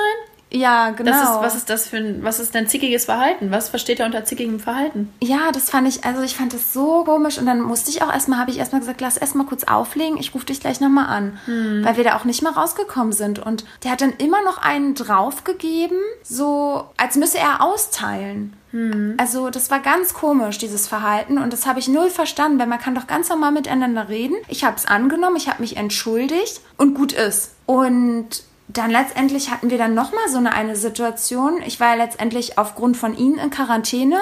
[0.51, 1.11] Ja, genau.
[1.11, 3.51] Das ist, was ist das für ein, was ist dein zickiges Verhalten?
[3.51, 5.11] Was versteht er unter zickigem Verhalten?
[5.21, 8.11] Ja, das fand ich, also ich fand das so komisch und dann musste ich auch
[8.11, 11.39] erstmal, habe ich erstmal gesagt, lass erstmal kurz auflegen, ich rufe dich gleich nochmal an,
[11.83, 13.39] weil wir da auch nicht mal rausgekommen sind.
[13.39, 18.53] Und der hat dann immer noch einen draufgegeben, so als müsse er austeilen.
[19.17, 22.79] Also das war ganz komisch, dieses Verhalten und das habe ich null verstanden, weil man
[22.79, 24.35] kann doch ganz normal miteinander reden.
[24.47, 27.55] Ich habe es angenommen, ich habe mich entschuldigt und gut ist.
[27.65, 31.61] Und dann letztendlich hatten wir dann nochmal so eine, eine Situation.
[31.65, 34.19] Ich war ja letztendlich aufgrund von ihnen in Quarantäne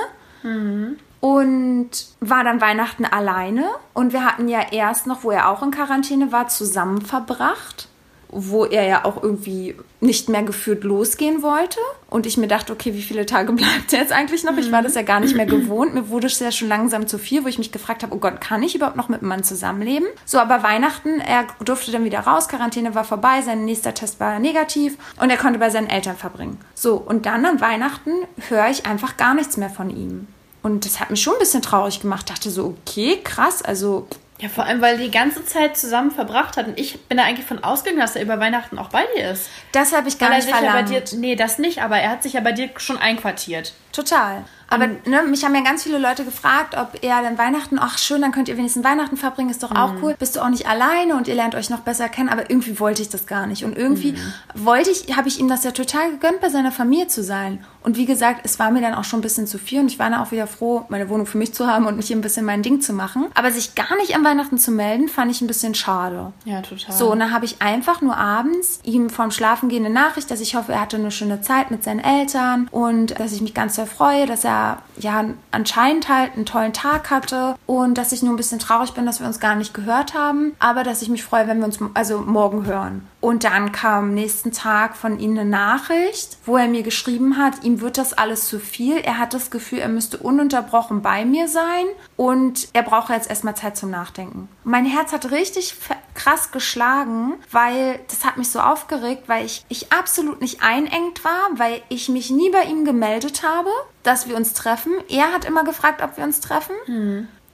[1.20, 1.90] und
[2.20, 3.66] war dann Weihnachten alleine.
[3.94, 7.88] Und wir hatten ja erst noch, wo er auch in Quarantäne war, zusammen verbracht.
[8.36, 11.80] Wo er ja auch irgendwie nicht mehr geführt losgehen wollte.
[12.10, 14.58] Und ich mir dachte, okay, wie viele Tage bleibt er jetzt eigentlich noch?
[14.58, 15.94] Ich war das ja gar nicht mehr gewohnt.
[15.94, 18.42] Mir wurde es ja schon langsam zu viel, wo ich mich gefragt habe, oh Gott,
[18.42, 20.08] kann ich überhaupt noch mit einem Mann zusammenleben?
[20.26, 24.40] So, aber Weihnachten, er durfte dann wieder raus, Quarantäne war vorbei, sein nächster Test war
[24.40, 26.60] negativ und er konnte bei seinen Eltern verbringen.
[26.76, 28.12] So, und dann an Weihnachten
[28.50, 30.28] höre ich einfach gar nichts mehr von ihm.
[30.64, 32.30] Und das hat mich schon ein bisschen traurig gemacht.
[32.30, 34.08] Dachte so, okay, krass, also
[34.44, 37.24] Ja, vor allem, weil er die ganze Zeit zusammen verbracht hat und ich bin da
[37.24, 39.50] eigentlich von ausgegangen, dass er über Weihnachten auch bei dir ist.
[39.72, 40.90] das habe ich gar Weil nicht sich ja verlangt.
[40.90, 43.72] dir, nee, das nicht, aber er hat sich ja bei dir schon einquartiert.
[43.94, 44.44] Total.
[44.68, 48.22] Aber ne, mich haben ja ganz viele Leute gefragt, ob er dann Weihnachten, ach schön,
[48.22, 50.16] dann könnt ihr wenigstens Weihnachten verbringen, ist doch auch cool.
[50.20, 53.02] Bist du auch nicht alleine und ihr lernt euch noch besser kennen, aber irgendwie wollte
[53.02, 53.64] ich das gar nicht.
[53.64, 54.16] Und irgendwie
[54.56, 57.64] wollte ich, habe ich ihm das ja total gegönnt, bei seiner Familie zu sein.
[57.84, 60.00] Und wie gesagt, es war mir dann auch schon ein bisschen zu viel und ich
[60.00, 62.46] war dann auch wieder froh, meine Wohnung für mich zu haben und mich ein bisschen
[62.46, 63.28] mein Ding zu machen.
[63.36, 66.32] Aber sich gar nicht an Weihnachten zu melden, fand ich ein bisschen schade.
[66.46, 66.96] Ja, total.
[66.96, 70.56] So, und dann habe ich einfach nur abends ihm vorm Schlafengehen eine Nachricht, dass ich
[70.56, 73.88] hoffe, er hatte eine schöne Zeit mit seinen Eltern und dass ich mich ganz sehr
[73.88, 78.38] freue, dass er ja anscheinend halt einen tollen Tag hatte und dass ich nur ein
[78.38, 81.48] bisschen traurig bin, dass wir uns gar nicht gehört haben, aber dass ich mich freue,
[81.48, 83.08] wenn wir uns also morgen hören.
[83.24, 87.64] Und dann kam am nächsten Tag von ihm eine Nachricht, wo er mir geschrieben hat,
[87.64, 88.98] ihm wird das alles zu viel.
[88.98, 91.86] Er hat das Gefühl, er müsste ununterbrochen bei mir sein
[92.18, 94.50] und er braucht jetzt erstmal Zeit zum Nachdenken.
[94.66, 95.74] Mein Herz hat richtig
[96.16, 101.48] krass geschlagen, weil das hat mich so aufgeregt, weil ich, ich absolut nicht einengt war,
[101.56, 103.70] weil ich mich nie bei ihm gemeldet habe,
[104.04, 104.92] dass wir uns treffen.
[105.08, 106.76] Er hat immer gefragt, ob wir uns treffen.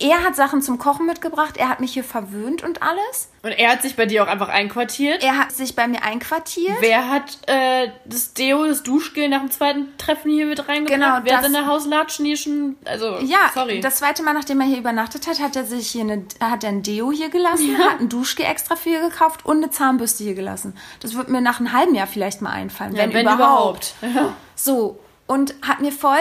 [0.02, 1.58] Er hat Sachen zum Kochen mitgebracht.
[1.58, 3.30] Er hat mich hier verwöhnt und alles.
[3.43, 5.22] Und er hat sich bei dir auch einfach einquartiert.
[5.24, 6.78] Er hat sich bei mir einquartiert.
[6.80, 11.00] Wer hat äh, das Deo, das Duschgel nach dem zweiten Treffen hier mit reingebracht?
[11.00, 12.78] Genau, Wer hat das- in der Hauslatschen hier schon...
[12.86, 13.82] Also, Ja, sorry.
[13.82, 16.70] das zweite Mal, nachdem er hier übernachtet hat, hat er sich hier eine, hat er
[16.70, 20.34] ein Deo hier gelassen, hat ein Duschgel extra für hier gekauft und eine Zahnbürste hier
[20.36, 20.78] gelassen.
[21.02, 23.93] Das wird mir nach einem halben Jahr vielleicht mal einfallen, ja, wenn, überhaupt.
[24.56, 26.18] So, und hat mir voll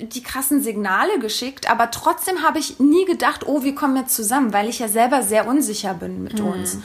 [0.00, 4.52] die krassen Signale geschickt, aber trotzdem habe ich nie gedacht, oh, wir kommen jetzt zusammen,
[4.52, 6.78] weil ich ja selber sehr unsicher bin mit uns.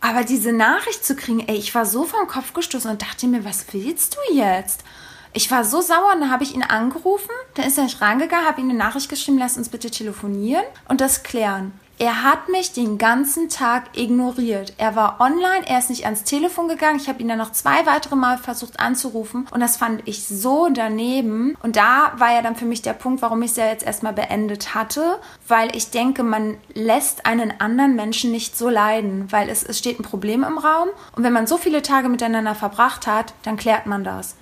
[0.00, 3.44] Aber diese Nachricht zu kriegen, ey, ich war so vom Kopf gestoßen und dachte mir,
[3.44, 4.84] was willst du jetzt?
[5.32, 8.46] Ich war so sauer und dann habe ich ihn angerufen, dann ist er nicht rangegangen,
[8.46, 11.72] habe ihm eine Nachricht geschrieben, lass uns bitte telefonieren und das klären.
[12.00, 14.72] Er hat mich den ganzen Tag ignoriert.
[14.78, 16.98] Er war online, er ist nicht ans Telefon gegangen.
[17.00, 20.68] Ich habe ihn dann noch zwei weitere Mal versucht anzurufen und das fand ich so
[20.72, 21.56] daneben.
[21.62, 24.12] Und da war ja dann für mich der Punkt, warum ich es ja jetzt erstmal
[24.12, 25.18] beendet hatte,
[25.48, 29.98] weil ich denke, man lässt einen anderen Menschen nicht so leiden, weil es, es steht
[29.98, 33.86] ein Problem im Raum und wenn man so viele Tage miteinander verbracht hat, dann klärt
[33.86, 34.36] man das.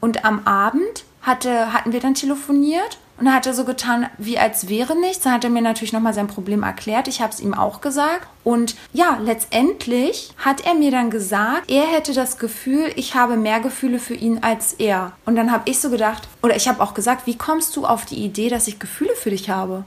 [0.00, 4.68] Und am Abend hatte, hatten wir dann telefoniert und er hatte so getan, wie als
[4.68, 5.24] wäre nichts.
[5.24, 7.08] Dann hat er mir natürlich nochmal sein Problem erklärt.
[7.08, 8.28] Ich habe es ihm auch gesagt.
[8.44, 13.60] Und ja, letztendlich hat er mir dann gesagt, er hätte das Gefühl, ich habe mehr
[13.60, 15.12] Gefühle für ihn als er.
[15.24, 18.04] Und dann habe ich so gedacht, oder ich habe auch gesagt, wie kommst du auf
[18.04, 19.84] die Idee, dass ich Gefühle für dich habe?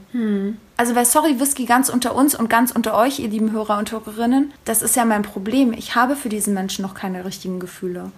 [0.76, 3.92] Also, weil, sorry, Whisky ganz unter uns und ganz unter euch, ihr lieben Hörer und
[3.92, 5.72] Hörerinnen, das ist ja mein Problem.
[5.72, 8.10] Ich habe für diesen Menschen noch keine richtigen Gefühle.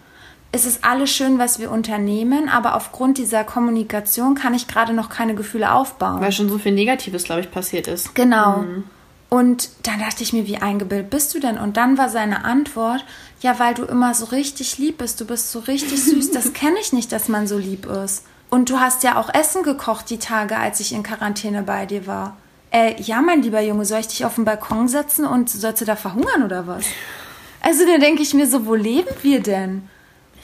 [0.54, 5.08] Es ist alles schön, was wir unternehmen, aber aufgrund dieser Kommunikation kann ich gerade noch
[5.08, 6.20] keine Gefühle aufbauen.
[6.20, 8.14] Weil schon so viel Negatives, glaube ich, passiert ist.
[8.14, 8.64] Genau.
[9.30, 11.56] Und dann dachte ich mir, wie eingebildet bist du denn?
[11.56, 13.02] Und dann war seine Antwort,
[13.40, 16.76] ja, weil du immer so richtig lieb bist, du bist so richtig süß, das kenne
[16.82, 18.26] ich nicht, dass man so lieb ist.
[18.50, 22.06] Und du hast ja auch Essen gekocht die Tage, als ich in Quarantäne bei dir
[22.06, 22.36] war.
[22.70, 25.86] Äh, ja, mein lieber Junge, soll ich dich auf den Balkon setzen und sollst du
[25.86, 26.84] da verhungern oder was?
[27.62, 29.88] Also da denke ich mir so, wo leben wir denn?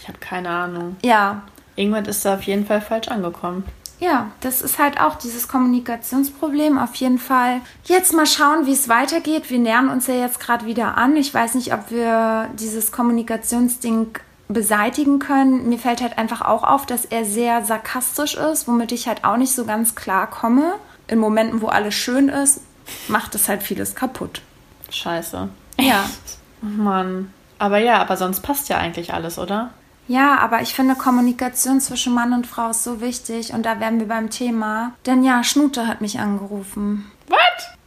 [0.09, 0.97] Ich habe keine Ahnung.
[1.03, 1.43] Ja,
[1.79, 3.63] Irgendwann ist da auf jeden Fall falsch angekommen.
[4.01, 7.61] Ja, das ist halt auch dieses Kommunikationsproblem auf jeden Fall.
[7.85, 9.49] Jetzt mal schauen, wie es weitergeht.
[9.49, 11.17] Wir nähern uns ja jetzt gerade wieder an.
[11.17, 14.09] Ich weiß nicht, ob wir dieses Kommunikationsding
[14.49, 15.69] beseitigen können.
[15.69, 19.37] Mir fällt halt einfach auch auf, dass er sehr sarkastisch ist, womit ich halt auch
[19.37, 20.75] nicht so ganz klar komme.
[21.07, 22.61] In Momenten, wo alles schön ist,
[23.07, 24.43] macht es halt vieles kaputt.
[24.91, 25.49] Scheiße.
[25.79, 26.05] Ja.
[26.61, 27.33] Mann.
[27.61, 29.71] Aber ja, aber sonst passt ja eigentlich alles, oder?
[30.09, 34.01] Ja, aber ich finde, Kommunikation zwischen Mann und Frau ist so wichtig und da wären
[34.01, 34.93] wir beim Thema.
[35.07, 37.11] Denn ja, Schnute hat mich angerufen.
[37.29, 37.39] What?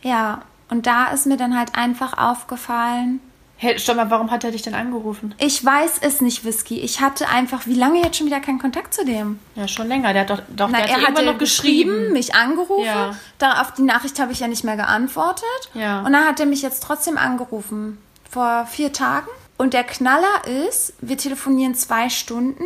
[0.03, 3.19] Ja, und da ist mir dann halt einfach aufgefallen,
[3.63, 5.35] Hey, stopp mal, warum hat er dich denn angerufen?
[5.37, 6.79] ich weiß es nicht, Whisky.
[6.79, 9.37] Ich hatte einfach, wie lange jetzt schon wieder keinen Kontakt zu dem?
[9.53, 10.13] Ja, schon länger.
[10.13, 12.13] Der hat doch, doch Na, der hat er hat ja noch geschrieben, geschrieben.
[12.13, 12.85] mich angerufen.
[12.85, 13.15] Ja.
[13.37, 15.43] Da, auf die Nachricht habe ich ja nicht mehr geantwortet.
[15.75, 15.99] Ja.
[15.99, 17.99] Und dann hat er mich jetzt trotzdem angerufen.
[18.27, 19.27] Vor vier Tagen.
[19.61, 22.63] Und der Knaller ist, wir telefonieren zwei Stunden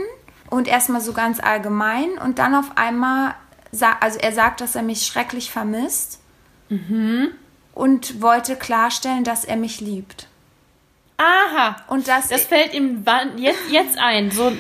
[0.50, 3.36] und erstmal so ganz allgemein und dann auf einmal,
[4.00, 6.22] also er sagt, dass er mich schrecklich vermisst
[6.70, 7.32] Mhm.
[7.74, 10.30] und wollte klarstellen, dass er mich liebt.
[11.18, 11.76] Aha.
[11.90, 13.04] Und dass Das fällt ihm
[13.36, 14.32] jetzt, jetzt ein.
[14.32, 14.54] So,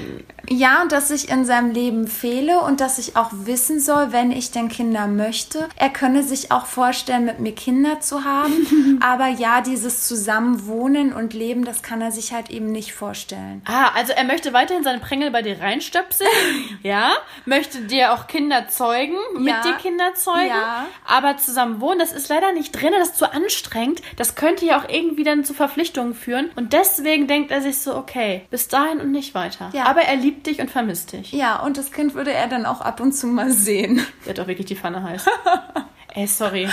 [0.50, 4.32] Ja, und dass ich in seinem Leben fehle und dass ich auch wissen soll, wenn
[4.32, 5.68] ich denn Kinder möchte.
[5.76, 9.00] Er könne sich auch vorstellen, mit mir Kinder zu haben.
[9.04, 13.62] aber ja, dieses Zusammenwohnen und Leben, das kann er sich halt eben nicht vorstellen.
[13.66, 16.30] ah, also er möchte weiterhin seine Prängel bei dir reinstöpseln.
[16.84, 17.12] ja.
[17.46, 19.62] Möchte dir auch Kinder zeugen, mit Ja.
[19.62, 20.48] dir Kinder zeugen.
[20.48, 20.86] Ja.
[21.08, 24.02] Aber zusammen wohnen, das ist leider nicht drin, das ist zu anstrengend.
[24.18, 26.50] Das könnte ja auch irgendwie dann zu Verpflichtungen führen.
[26.56, 29.70] Und deswegen denkt er sich so, okay, bis dahin und nicht weiter.
[29.74, 29.86] Ja.
[29.86, 31.32] Aber er liebt liebt dich und vermisst dich.
[31.32, 34.06] Ja, und das Kind würde er dann auch ab und zu mal sehen.
[34.26, 35.26] Der hat doch wirklich die Pfanne heiß.
[36.14, 36.70] Ey, sorry.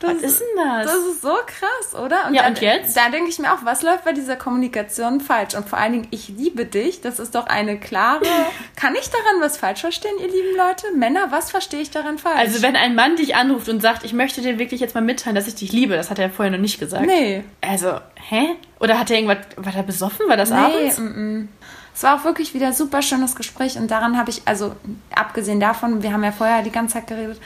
[0.00, 0.84] Das, Was ist denn das?
[0.92, 2.30] Das ist so krass, oder?
[2.30, 2.94] Ja, da, und jetzt?
[2.94, 5.54] Da denke ich mir auch, was läuft bei dieser Kommunikation falsch?
[5.54, 7.00] Und vor allen Dingen, ich liebe dich.
[7.00, 8.20] Das ist doch eine klare.
[8.76, 10.94] Kann ich daran was falsch verstehen, ihr lieben Leute?
[10.94, 12.38] Männer, was verstehe ich daran falsch?
[12.38, 15.34] Also wenn ein Mann dich anruft und sagt, ich möchte dir wirklich jetzt mal mitteilen,
[15.34, 17.06] dass ich dich liebe, das hat er vorher noch nicht gesagt.
[17.06, 17.42] Nee.
[17.62, 18.56] Also, hä?
[18.78, 20.28] Oder hat er irgendwas, war er besoffen?
[20.28, 20.98] War das Nee, abends?
[20.98, 21.48] mm, mm.
[21.96, 24.76] Es war auch wirklich wieder super schönes Gespräch und daran habe ich, also
[25.14, 27.40] abgesehen davon, wir haben ja vorher die ganze Zeit geredet,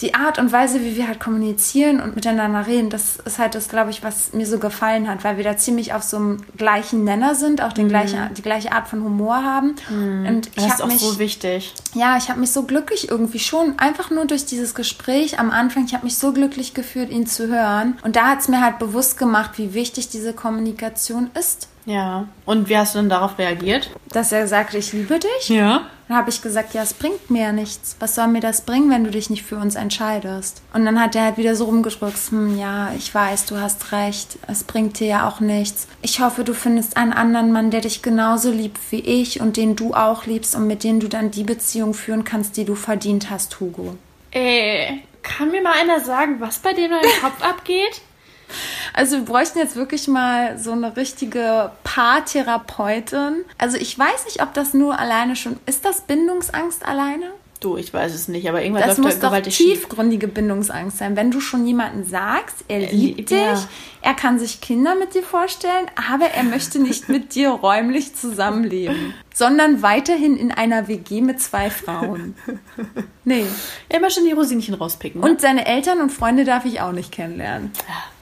[0.00, 3.68] die Art und Weise, wie wir halt kommunizieren und miteinander reden, das ist halt das,
[3.68, 7.04] glaube ich, was mir so gefallen hat, weil wir da ziemlich auf so einem gleichen
[7.04, 9.76] Nenner sind, auch den gleichen, die gleiche Art von Humor haben.
[9.88, 11.72] Und ich Das ist habe auch mich, so wichtig.
[11.94, 15.86] ja, ich habe mich so glücklich irgendwie schon, einfach nur durch dieses Gespräch am Anfang,
[15.86, 17.96] ich habe mich so glücklich gefühlt, ihn zu hören.
[18.02, 21.68] Und da hat es mir halt bewusst gemacht, wie wichtig diese Kommunikation ist.
[21.86, 22.26] Ja.
[22.44, 23.90] Und wie hast du denn darauf reagiert?
[24.10, 25.48] Dass er sagte, ich liebe dich.
[25.48, 25.86] Ja.
[26.08, 27.96] Dann habe ich gesagt, ja, es bringt mir ja nichts.
[27.98, 30.62] Was soll mir das bringen, wenn du dich nicht für uns entscheidest?
[30.72, 34.38] Und dann hat er halt wieder so rumgedrückt, hm, ja, ich weiß, du hast recht.
[34.46, 35.88] Es bringt dir ja auch nichts.
[36.02, 39.74] Ich hoffe, du findest einen anderen Mann, der dich genauso liebt wie ich und den
[39.74, 43.30] du auch liebst und mit dem du dann die Beziehung führen kannst, die du verdient
[43.30, 43.96] hast, Hugo.
[44.30, 48.00] Ey, kann mir mal einer sagen, was bei dem in deinem Kopf abgeht?
[48.92, 53.44] Also wir bräuchten jetzt wirklich mal so eine richtige Paartherapeutin.
[53.58, 55.58] Also ich weiß nicht, ob das nur alleine schon...
[55.66, 57.26] Ist das Bindungsangst alleine?
[57.60, 61.16] Du, ich weiß es nicht, aber irgendwas Das muss da doch tiefgründige Bindungsangst sein.
[61.16, 63.68] Wenn du schon jemanden sagst, er Er liebt liebt- dich, ja.
[64.02, 69.14] er kann sich Kinder mit dir vorstellen, aber er möchte nicht mit dir räumlich zusammenleben,
[69.34, 72.34] sondern weiterhin in einer WG mit zwei Frauen.
[73.28, 73.44] Nee.
[73.88, 75.20] Immer schon die Rosinchen rauspicken.
[75.20, 75.28] Ne?
[75.28, 77.72] Und seine Eltern und Freunde darf ich auch nicht kennenlernen.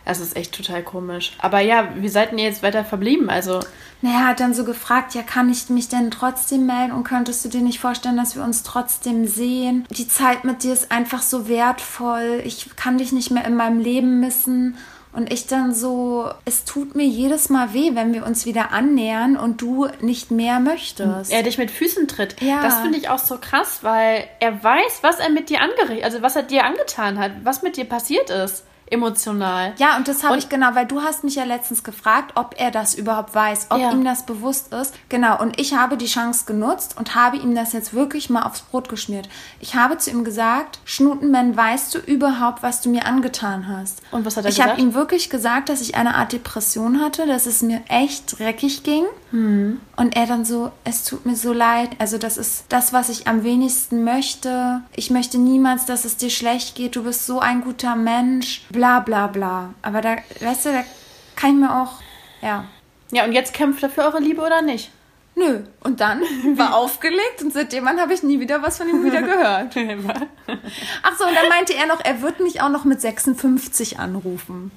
[0.05, 1.33] Das ist echt total komisch.
[1.39, 3.31] Aber ja, wie seid ihr jetzt weiter verblieben?
[3.31, 3.61] Also,
[4.03, 7.45] Naja, er hat dann so gefragt, ja, kann ich mich denn trotzdem melden und könntest
[7.45, 9.87] du dir nicht vorstellen, dass wir uns trotzdem sehen?
[9.91, 12.43] Die Zeit mit dir ist einfach so wertvoll.
[12.45, 14.77] Ich kann dich nicht mehr in meinem Leben missen.
[15.13, 19.37] Und ich dann so, es tut mir jedes Mal weh, wenn wir uns wieder annähern
[19.37, 21.31] und du nicht mehr möchtest.
[21.33, 22.43] er dich mit Füßen tritt.
[22.43, 22.61] Ja.
[22.63, 26.21] Das finde ich auch so krass, weil er weiß, was er mit dir angerichtet, also
[26.21, 28.65] was er dir angetan hat, was mit dir passiert ist,
[28.95, 29.75] emotional.
[29.79, 32.71] Ja, und das habe ich genau, weil du hast mich ja letztens gefragt, ob er
[32.71, 33.91] das überhaupt weiß, ob Ja.
[33.93, 34.95] ihm das bewusst ist.
[35.09, 38.63] Genau, und ich habe die Chance genutzt und habe ihm das jetzt wirklich mal aufs
[38.63, 39.29] Brot geschmiert.
[39.61, 44.01] Ich habe zu ihm gesagt, Schnutenmann, weißt du überhaupt, was du mir angetan hast?
[44.11, 44.81] Und was hat er ich habe gesagt?
[44.83, 49.05] ihm wirklich gesagt, dass ich eine Art Depression hatte, dass es mir echt dreckig ging.
[49.35, 49.81] Hm.
[49.97, 51.91] Und er dann so, es tut mir so leid.
[51.99, 54.83] Also das ist das, was ich am wenigsten möchte.
[54.95, 56.95] Ich möchte niemals, dass es dir schlecht geht.
[56.95, 58.65] Du bist so ein guter Mensch.
[58.71, 59.75] Bla bla bla.
[59.83, 60.85] Aber da, weißt du, da
[61.35, 61.95] kann ich mir auch,
[62.43, 62.67] ja.
[63.11, 64.93] Ja, und jetzt kämpft er für eure Liebe oder nicht?
[65.35, 65.65] Nö.
[65.81, 66.21] Und dann
[66.57, 69.75] war aufgelegt und seitdem an habe ich nie wieder was von ihm wieder gehört.
[71.03, 74.71] Ach so, und dann meinte er noch, er wird mich auch noch mit 56 anrufen.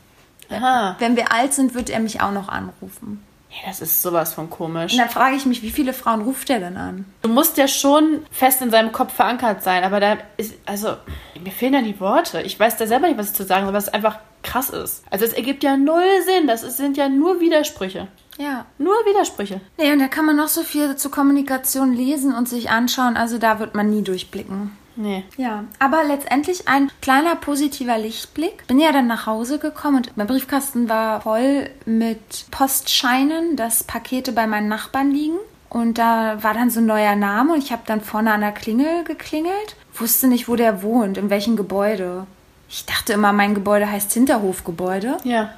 [0.50, 0.96] Aha.
[0.98, 3.22] Wenn wir alt sind, wird er mich auch noch anrufen.
[3.66, 4.94] Das ist sowas von komisch.
[4.94, 7.06] Und dann frage ich mich, wie viele Frauen ruft er denn an?
[7.22, 10.96] Du musst ja schon fest in seinem Kopf verankert sein, aber da ist, also,
[11.42, 12.42] mir fehlen da die Worte.
[12.42, 15.04] Ich weiß da selber nicht, was ich zu sagen soll, es einfach krass ist.
[15.10, 16.48] Also, es ergibt ja null Sinn.
[16.48, 18.08] Das ist, sind ja nur Widersprüche.
[18.38, 18.66] Ja.
[18.78, 19.62] Nur Widersprüche.
[19.78, 23.18] Nee, und da kann man noch so viel zur Kommunikation lesen und sich anschauen.
[23.18, 24.78] Also da wird man nie durchblicken.
[24.98, 25.24] Nee.
[25.38, 28.66] Ja, aber letztendlich ein kleiner positiver Lichtblick.
[28.68, 34.32] Bin ja dann nach Hause gekommen und mein Briefkasten war voll mit Postscheinen, dass Pakete
[34.32, 35.38] bei meinen Nachbarn liegen.
[35.70, 38.52] Und da war dann so ein neuer Name und ich habe dann vorne an der
[38.52, 39.76] Klingel geklingelt.
[39.94, 42.26] Wusste nicht, wo der wohnt, in welchem Gebäude.
[42.70, 45.18] Ich dachte immer, mein Gebäude heißt Hinterhofgebäude.
[45.24, 45.52] Ja.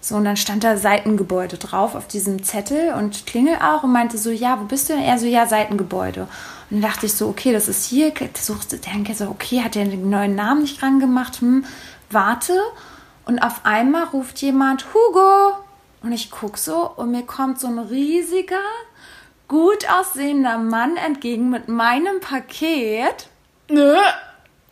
[0.00, 4.16] So, und dann stand da Seitengebäude drauf auf diesem Zettel und Klingel auch und meinte
[4.16, 5.02] so, ja, wo bist du denn?
[5.02, 6.26] Er so, ja, Seitengebäude.
[6.70, 8.12] Und dann dachte ich so, okay, das ist hier.
[8.34, 11.40] Suchte, denke so, okay, hat er den neuen Namen nicht dran gemacht?
[11.40, 11.64] Hm,
[12.10, 12.58] warte.
[13.24, 15.56] Und auf einmal ruft jemand, Hugo.
[16.02, 18.56] Und ich guck so und mir kommt so ein riesiger,
[19.48, 23.28] gut aussehender Mann entgegen mit meinem Paket.
[23.68, 23.96] Nö.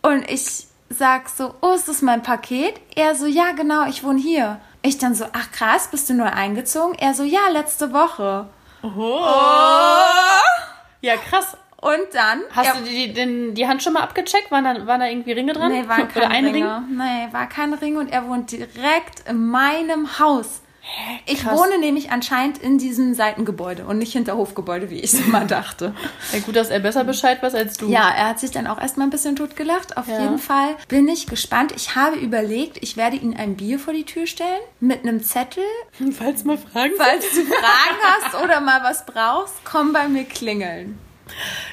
[0.01, 2.79] Und ich sag so, oh, ist das mein Paket?
[2.95, 4.59] Er so, ja, genau, ich wohne hier.
[4.81, 6.97] Ich dann so, ach krass, bist du neu eingezogen?
[6.97, 8.47] Er so, ja, letzte Woche.
[8.81, 9.25] Oh.
[11.01, 11.57] Ja, krass.
[11.81, 12.41] Und dann.
[12.51, 14.51] Hast er, du die, den, die Hand schon mal abgecheckt?
[14.51, 15.71] Waren da, waren da irgendwie Ringe dran?
[15.71, 16.75] Nee, waren Oder keine ein Ringe.
[16.87, 16.97] Ring?
[16.97, 20.61] Nee, war kein Ring und er wohnt direkt in meinem Haus.
[21.27, 21.55] Ich krass.
[21.57, 25.93] wohne nämlich anscheinend in diesem Seitengebäude und nicht hinter Hofgebäude, wie ich es immer dachte.
[26.33, 27.89] Ja, gut, dass er besser Bescheid weiß als du.
[27.89, 29.97] Ja, er hat sich dann auch erstmal ein bisschen totgelacht.
[29.97, 30.19] Auf Ja.
[30.19, 31.73] jeden Fall bin ich gespannt.
[31.75, 35.63] Ich habe überlegt, ich werde ihm ein Bier vor die Tür stellen mit einem Zettel.
[36.17, 40.97] Falls mal Fragen Falls du Fragen hast oder mal was brauchst, komm bei mir klingeln.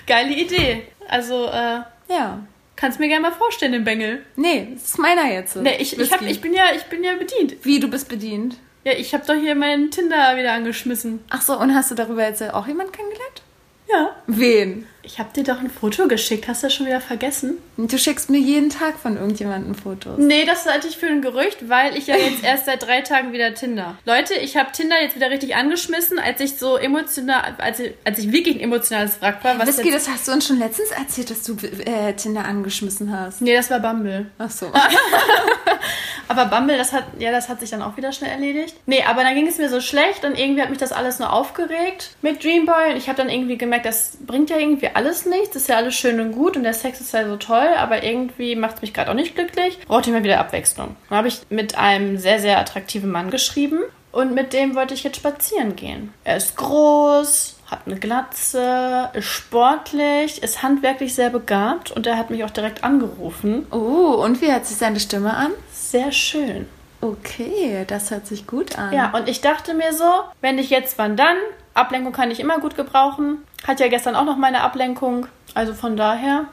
[0.07, 0.83] Geile Idee.
[1.09, 2.41] Also, äh, Ja.
[2.77, 4.25] kannst mir gerne mal vorstellen, den Bengel.
[4.37, 5.57] Nee, das ist meiner jetzt.
[5.57, 7.65] Nee, ich, ich, hab, ich, bin ja, ich bin ja bedient.
[7.65, 8.57] Wie, du bist bedient?
[8.85, 11.25] Ja, ich habe doch hier meinen Tinder wieder angeschmissen.
[11.31, 13.43] Ach so, und hast du darüber jetzt auch jemanden kennengelernt?
[13.91, 14.17] Ja.
[14.27, 14.87] Wen?
[15.07, 16.49] Ich habe dir doch ein Foto geschickt.
[16.49, 17.59] Hast du das schon wieder vergessen?
[17.77, 20.19] Du schickst mir jeden Tag von irgendjemandem Fotos.
[20.19, 23.33] Nee, das halte ich für ein Gerücht, weil ich ja jetzt erst seit drei Tagen
[23.33, 23.97] wieder Tinder.
[24.05, 28.19] Leute, ich habe Tinder jetzt wieder richtig angeschmissen, als ich so emotional, als ich, als
[28.19, 29.57] ich wirklich ein emotionales Wrack war.
[29.61, 33.41] Was Whisky, das hast du uns schon letztens erzählt, dass du äh, Tinder angeschmissen hast.
[33.41, 34.27] nee, das war Bumble.
[34.39, 34.73] Ach so.
[36.29, 38.75] Aber Bumble, das hat, ja, das hat sich dann auch wieder schnell erledigt.
[38.87, 41.33] Nee, aber dann ging es mir so schlecht und irgendwie hat mich das alles nur
[41.33, 42.91] aufgeregt mit Dreamboy.
[42.91, 45.55] Und ich habe dann irgendwie gemerkt, das bringt ja irgendwie alles nichts.
[45.55, 48.57] Ist ja alles schön und gut und der Sex ist ja so toll, aber irgendwie
[48.57, 49.79] macht es mich gerade auch nicht glücklich.
[49.87, 50.97] Brauchte ich mal wieder Abwechslung.
[51.09, 53.81] Dann habe ich mit einem sehr, sehr attraktiven Mann geschrieben
[54.11, 56.13] und mit dem wollte ich jetzt spazieren gehen.
[56.25, 62.31] Er ist groß, hat eine Glatze, ist sportlich, ist handwerklich sehr begabt und er hat
[62.31, 63.67] mich auch direkt angerufen.
[63.71, 65.51] Oh, und wie hört sich seine Stimme an?
[65.71, 66.67] Sehr schön.
[67.03, 68.93] Okay, das hört sich gut an.
[68.93, 71.37] Ja, und ich dachte mir so, wenn ich jetzt, wann dann?
[71.75, 73.45] Ablenkung kann ich immer gut gebrauchen.
[73.67, 75.27] Hat ja gestern auch noch meine Ablenkung.
[75.55, 76.47] Also von daher,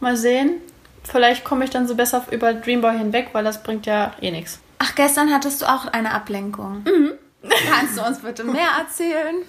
[0.00, 0.60] mal sehen.
[1.04, 4.60] Vielleicht komme ich dann so besser über Dreamboy hinweg, weil das bringt ja eh nichts.
[4.78, 6.84] Ach, gestern hattest du auch eine Ablenkung.
[6.84, 7.12] Mhm.
[7.70, 9.36] Kannst du uns bitte mehr erzählen?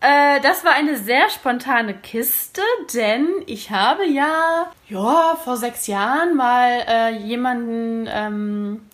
[0.00, 2.62] Äh, das war eine sehr spontane Kiste,
[2.94, 8.86] denn ich habe ja, ja, vor sechs Jahren mal äh, jemanden ähm,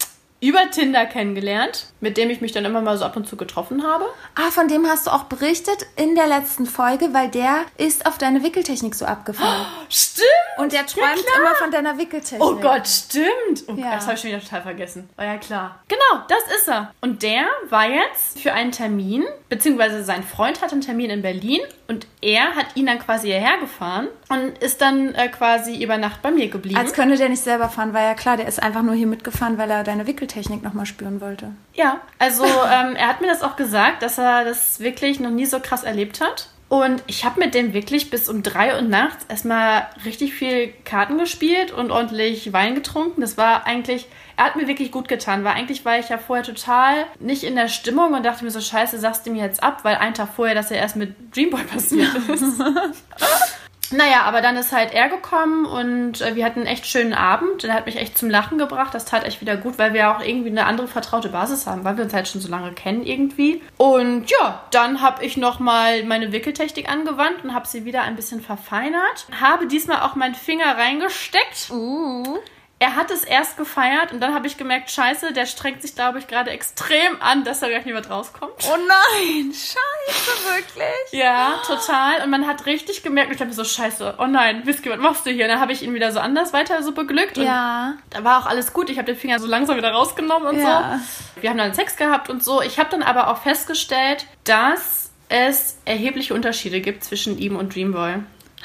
[0.44, 3.82] über Tinder kennengelernt, mit dem ich mich dann immer mal so ab und zu getroffen
[3.82, 4.04] habe.
[4.34, 8.18] Ah, von dem hast du auch berichtet in der letzten Folge, weil der ist auf
[8.18, 9.64] deine Wickeltechnik so abgefahren.
[9.88, 10.28] Stimmt!
[10.58, 11.40] Und der träumt klar.
[11.40, 12.42] immer von deiner Wickeltechnik.
[12.42, 13.64] Oh Gott, stimmt.
[13.66, 13.92] Oh, Ja.
[13.94, 15.08] Das habe ich schon wieder total vergessen.
[15.16, 15.80] War ja klar.
[15.88, 16.92] Genau, das ist er.
[17.00, 21.60] Und der war jetzt für einen Termin, beziehungsweise sein Freund hat einen Termin in Berlin
[21.88, 26.22] und er hat ihn dann quasi hierher gefahren und ist dann äh, quasi über Nacht
[26.22, 26.76] bei mir geblieben.
[26.78, 29.58] Als könnte der nicht selber fahren, war ja klar, der ist einfach nur hier mitgefahren,
[29.58, 31.52] weil er deine Wickeltechnik nochmal spüren wollte.
[31.74, 35.46] Ja, also ähm, er hat mir das auch gesagt, dass er das wirklich noch nie
[35.46, 36.48] so krass erlebt hat.
[36.68, 41.18] Und ich habe mit dem wirklich bis um drei Uhr nachts erstmal richtig viel Karten
[41.18, 43.20] gespielt und ordentlich Wein getrunken.
[43.20, 46.44] Das war eigentlich, er hat mir wirklich gut getan, weil eigentlich war ich ja vorher
[46.44, 49.84] total nicht in der Stimmung und dachte mir so, scheiße, sagst du mir jetzt ab,
[49.84, 52.60] weil ein Tag vorher das ja erst mit Dreamboy passiert ist.
[53.94, 57.62] Naja, aber dann ist halt er gekommen und äh, wir hatten einen echt schönen Abend.
[57.62, 58.92] Er hat mich echt zum Lachen gebracht.
[58.92, 61.96] Das tat echt wieder gut, weil wir auch irgendwie eine andere vertraute Basis haben, weil
[61.96, 63.62] wir uns halt schon so lange kennen irgendwie.
[63.76, 68.40] Und ja, dann habe ich nochmal meine Wickeltechnik angewandt und habe sie wieder ein bisschen
[68.40, 69.26] verfeinert.
[69.40, 71.70] Habe diesmal auch meinen Finger reingesteckt.
[71.70, 72.40] Uh.
[72.84, 76.18] Er hat es erst gefeiert und dann habe ich gemerkt, scheiße, der strengt sich, glaube
[76.18, 78.52] ich, gerade extrem an, dass da gleich nicht was rauskommt.
[78.70, 81.12] Oh nein, scheiße, wirklich?
[81.12, 82.22] Ja, total.
[82.22, 85.24] Und man hat richtig gemerkt, ich dachte mir so, scheiße, oh nein, Whisky, was machst
[85.24, 85.46] du hier?
[85.46, 87.38] Und dann habe ich ihn wieder so anders weiter so beglückt.
[87.38, 87.94] Und Ja.
[88.10, 88.90] da war auch alles gut.
[88.90, 91.00] Ich habe den Finger so langsam wieder rausgenommen und Ja.
[91.34, 91.40] so.
[91.40, 92.60] Wir haben dann Sex gehabt und so.
[92.60, 98.16] Ich habe dann aber auch festgestellt, dass es erhebliche Unterschiede gibt zwischen ihm und Dreamboy.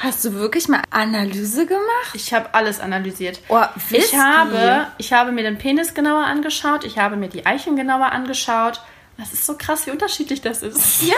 [0.02, 2.14] Hast du wirklich mal Analyse gemacht?
[2.14, 3.42] Ich habe alles analysiert.
[3.50, 7.76] Oh, Ich habe, ich habe mir den Penis genauer angeschaut, ich habe mir die Eichen
[7.76, 8.82] genauer angeschaut.
[9.20, 11.04] Das ist so krass, wie unterschiedlich das ist.
[11.10, 11.16] Ja.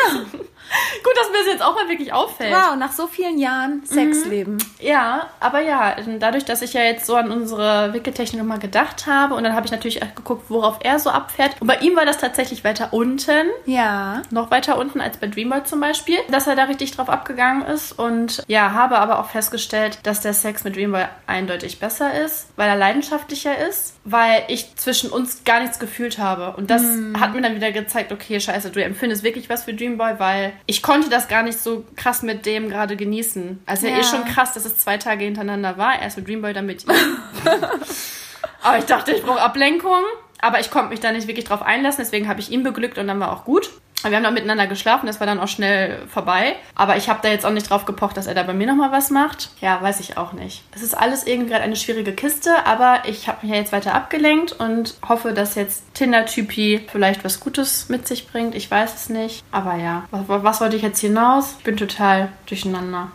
[1.03, 2.53] Gut, dass mir das jetzt auch mal wirklich auffällt.
[2.53, 4.57] Wow, nach so vielen Jahren Sexleben.
[4.79, 9.33] Ja, aber ja, dadurch, dass ich ja jetzt so an unsere Wickeltechnik nochmal gedacht habe
[9.35, 11.59] und dann habe ich natürlich auch geguckt, worauf er so abfährt.
[11.59, 14.21] Und bei ihm war das tatsächlich weiter unten, Ja.
[14.29, 17.91] noch weiter unten als bei Dreamboy zum Beispiel, dass er da richtig drauf abgegangen ist.
[17.99, 22.69] Und ja, habe aber auch festgestellt, dass der Sex mit Dreamboy eindeutig besser ist, weil
[22.69, 26.55] er leidenschaftlicher ist, weil ich zwischen uns gar nichts gefühlt habe.
[26.55, 26.83] Und das
[27.19, 30.81] hat mir dann wieder gezeigt, okay, scheiße, du empfindest wirklich was für Dreamboy, weil ich
[30.81, 33.61] konnte das gar nicht so krass mit dem gerade genießen.
[33.65, 33.93] Also ja.
[33.93, 33.99] Ja.
[33.99, 36.01] eh schon krass, dass es zwei Tage hintereinander war.
[36.01, 36.91] Erst mit Dreamboy, dann mit ihm.
[38.61, 40.03] aber ich dachte, ich brauche Ablenkung.
[40.41, 43.07] Aber ich konnte mich da nicht wirklich drauf einlassen, deswegen habe ich ihn beglückt und
[43.07, 43.69] dann war auch gut.
[44.03, 46.55] Wir haben dann miteinander geschlafen, das war dann auch schnell vorbei.
[46.75, 48.91] Aber ich habe da jetzt auch nicht drauf gepocht, dass er da bei mir nochmal
[48.91, 49.51] was macht.
[49.61, 50.63] Ja, weiß ich auch nicht.
[50.73, 53.93] Es ist alles irgendwie gerade eine schwierige Kiste, aber ich habe mich ja jetzt weiter
[53.93, 58.55] abgelenkt und hoffe, dass jetzt Tinder-Typi vielleicht was Gutes mit sich bringt.
[58.55, 59.43] Ich weiß es nicht.
[59.51, 61.55] Aber ja, was, was wollte ich jetzt hinaus?
[61.59, 63.11] Ich bin total durcheinander.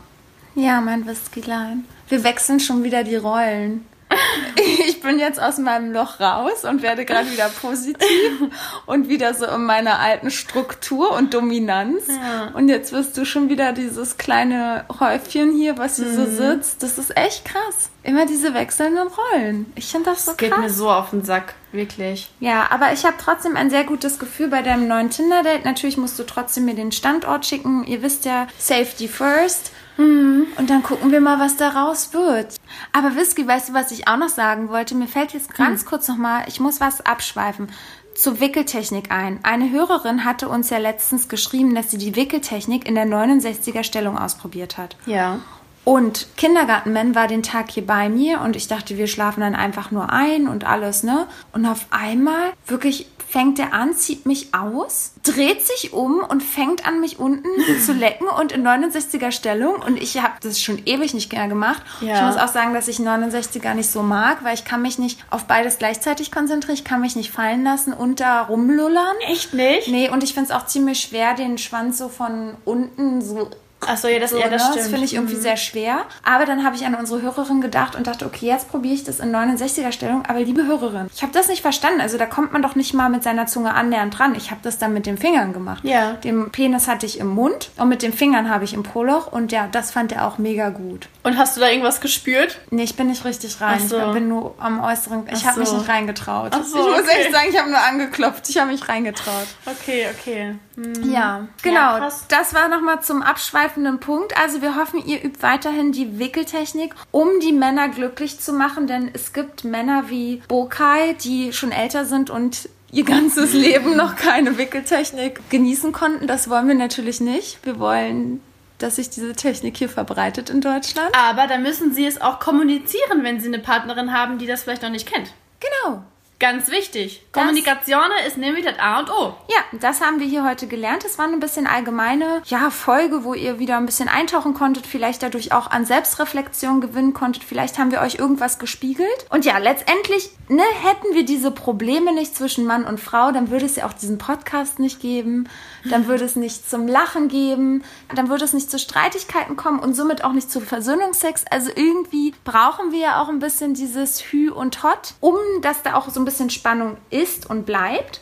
[0.54, 1.84] Ja, mein Whiskylein.
[2.08, 3.84] Wir wechseln schon wieder die Rollen.
[4.86, 8.00] ich bin jetzt aus meinem Loch raus und werde gerade wieder positiv
[8.86, 12.04] und wieder so in meiner alten Struktur und Dominanz.
[12.08, 12.50] Ja.
[12.54, 16.14] Und jetzt wirst du schon wieder dieses kleine Häufchen hier, was hier Mhm.
[16.14, 16.82] so sitzt.
[16.82, 17.90] Das ist echt krass.
[18.02, 19.72] Immer diese wechselnden Rollen.
[19.74, 20.60] Ich finde das so Das geht krass.
[20.60, 22.30] mir so auf den Sack, wirklich.
[22.38, 25.64] Ja, aber ich habe trotzdem ein sehr gutes Gefühl bei deinem neuen Tinder-Date.
[25.64, 27.84] Natürlich musst du trotzdem mir den Standort schicken.
[27.84, 29.72] Ihr wisst ja, Safety first.
[29.98, 32.56] Und dann gucken wir mal, was daraus wird.
[32.92, 34.94] Aber Whisky, weißt du, was ich auch noch sagen wollte?
[34.94, 37.68] Mir fällt jetzt ganz kurz noch mal, ich muss was abschweifen,
[38.14, 39.40] zur Wickeltechnik ein.
[39.42, 44.18] Eine Hörerin hatte uns ja letztens geschrieben, dass sie die Wickeltechnik in der 69er Stellung
[44.18, 44.96] ausprobiert hat.
[45.06, 45.40] Ja.
[45.84, 49.92] Und Kindergartenman war den Tag hier bei mir und ich dachte, wir schlafen dann einfach
[49.92, 51.28] nur ein und alles, ne?
[51.52, 56.86] Und auf einmal wirklich fängt er an, zieht mich aus, dreht sich um und fängt
[56.86, 57.48] an, mich unten
[57.84, 59.76] zu lecken und in 69er Stellung.
[59.76, 61.82] Und ich habe das schon ewig nicht mehr gemacht.
[62.00, 62.14] Ja.
[62.14, 65.18] Ich muss auch sagen, dass ich 69er nicht so mag, weil ich kann mich nicht
[65.30, 66.74] auf beides gleichzeitig konzentrieren.
[66.74, 69.16] Ich kann mich nicht fallen lassen und da rumlullern.
[69.28, 69.88] Echt nicht?
[69.88, 73.50] Nee, und ich finde es auch ziemlich schwer, den Schwanz so von unten so
[73.86, 74.76] Achso, ja, das, so, ja, das ne?
[74.76, 76.04] Das finde ich irgendwie sehr schwer.
[76.22, 79.20] Aber dann habe ich an unsere Hörerin gedacht und dachte, okay, jetzt probiere ich das
[79.20, 80.24] in 69er Stellung.
[80.26, 82.00] Aber liebe Hörerin, ich habe das nicht verstanden.
[82.00, 84.34] Also da kommt man doch nicht mal mit seiner Zunge annähernd dran.
[84.34, 85.84] Ich habe das dann mit den Fingern gemacht.
[85.84, 86.12] Ja.
[86.12, 89.32] Den Penis hatte ich im Mund und mit den Fingern habe ich im Poloch.
[89.32, 91.08] Und ja, das fand er auch mega gut.
[91.22, 92.60] Und hast du da irgendwas gespürt?
[92.70, 93.86] Nee, ich bin nicht richtig rein.
[93.86, 93.98] So.
[93.98, 95.24] Ich bin nur am äußeren.
[95.32, 95.78] Ich habe mich so.
[95.78, 96.54] nicht reingetraut.
[96.54, 97.20] So, ich muss okay.
[97.20, 98.48] echt sagen, ich habe nur angeklopft.
[98.48, 99.46] Ich habe mich reingetraut.
[99.66, 100.54] Okay, okay.
[100.76, 101.10] Hm.
[101.10, 101.98] Ja, genau.
[101.98, 104.36] Ja, das war nochmal zum abschweifenden Punkt.
[104.38, 109.10] Also wir hoffen, ihr übt weiterhin die Wickeltechnik, um die Männer glücklich zu machen, denn
[109.12, 114.58] es gibt Männer wie Bokai, die schon älter sind und ihr ganzes Leben noch keine
[114.58, 116.26] Wickeltechnik genießen konnten.
[116.26, 117.64] Das wollen wir natürlich nicht.
[117.64, 118.42] Wir wollen,
[118.78, 121.10] dass sich diese Technik hier verbreitet in Deutschland.
[121.16, 124.82] Aber da müssen sie es auch kommunizieren, wenn sie eine Partnerin haben, die das vielleicht
[124.82, 125.32] noch nicht kennt.
[125.60, 126.02] Genau.
[126.38, 127.22] Ganz wichtig.
[127.32, 129.34] Das- Kommunikation ist nämlich das A und O.
[129.48, 131.04] Ja, das haben wir hier heute gelernt.
[131.04, 135.22] Es war eine bisschen allgemeine ja, Folge, wo ihr wieder ein bisschen eintauchen konntet, vielleicht
[135.22, 137.42] dadurch auch an Selbstreflexion gewinnen konntet.
[137.42, 139.08] Vielleicht haben wir euch irgendwas gespiegelt.
[139.30, 143.64] Und ja, letztendlich, ne, hätten wir diese Probleme nicht zwischen Mann und Frau, dann würde
[143.64, 145.48] es ja auch diesen Podcast nicht geben.
[145.90, 147.82] Dann würde es nicht zum Lachen geben.
[148.14, 151.44] Dann würde es nicht zu Streitigkeiten kommen und somit auch nicht zu Versöhnungsex.
[151.50, 155.94] Also irgendwie brauchen wir ja auch ein bisschen dieses Hü und Hot, um dass da
[155.94, 158.20] auch so ein bisschen Spannung ist und bleibt.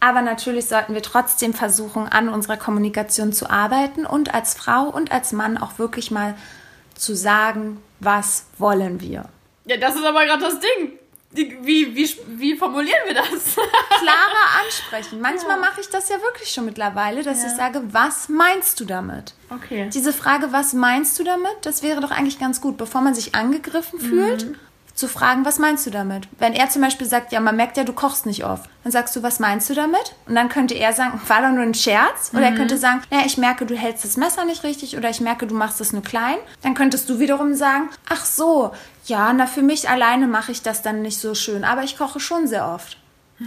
[0.00, 5.10] Aber natürlich sollten wir trotzdem versuchen, an unserer Kommunikation zu arbeiten und als Frau und
[5.10, 6.34] als Mann auch wirklich mal
[6.94, 9.24] zu sagen, was wollen wir.
[9.64, 10.98] Ja, das ist aber gerade das Ding.
[11.36, 13.26] Wie, wie, wie formulieren wir das?
[14.00, 15.20] Klarer ansprechen.
[15.20, 19.34] Manchmal mache ich das ja wirklich schon mittlerweile, dass ich sage, was meinst du damit?
[19.50, 19.88] okay.
[19.92, 23.34] Diese Frage, was meinst du damit, das wäre doch eigentlich ganz gut, bevor man sich
[23.34, 24.46] angegriffen fühlt,
[24.94, 26.26] zu fragen, was meinst du damit?
[26.38, 29.14] Wenn er zum Beispiel sagt, ja, man merkt ja, du kochst nicht oft, dann sagst
[29.14, 30.14] du, was meinst du damit?
[30.26, 32.30] Und dann könnte er sagen, war doch nur ein Scherz.
[32.32, 35.20] Oder er könnte sagen, naja, ich merke, du hältst das Messer nicht richtig oder ich
[35.20, 36.38] merke, du machst es nur klein.
[36.62, 38.72] Dann könntest du wiederum sagen, ach so,
[39.08, 42.20] ja, na, für mich alleine mache ich das dann nicht so schön, aber ich koche
[42.20, 42.98] schon sehr oft.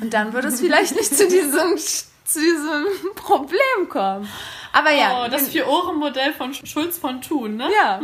[0.02, 2.86] Und dann würde es vielleicht nicht zu diesem, zu diesem
[3.16, 4.28] Problem kommen.
[4.72, 7.70] Aber ja, Oh, das Vier-Ohren-Modell von Schulz von Thun, ne?
[7.76, 8.00] ja.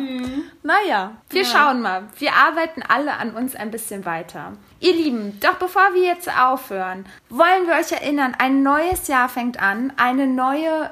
[0.64, 2.04] Naja, wir schauen mal.
[2.18, 4.54] Wir arbeiten alle an uns ein bisschen weiter.
[4.80, 9.60] Ihr Lieben, doch bevor wir jetzt aufhören, wollen wir euch erinnern, ein neues Jahr fängt
[9.60, 9.94] an.
[9.98, 10.92] Eine neue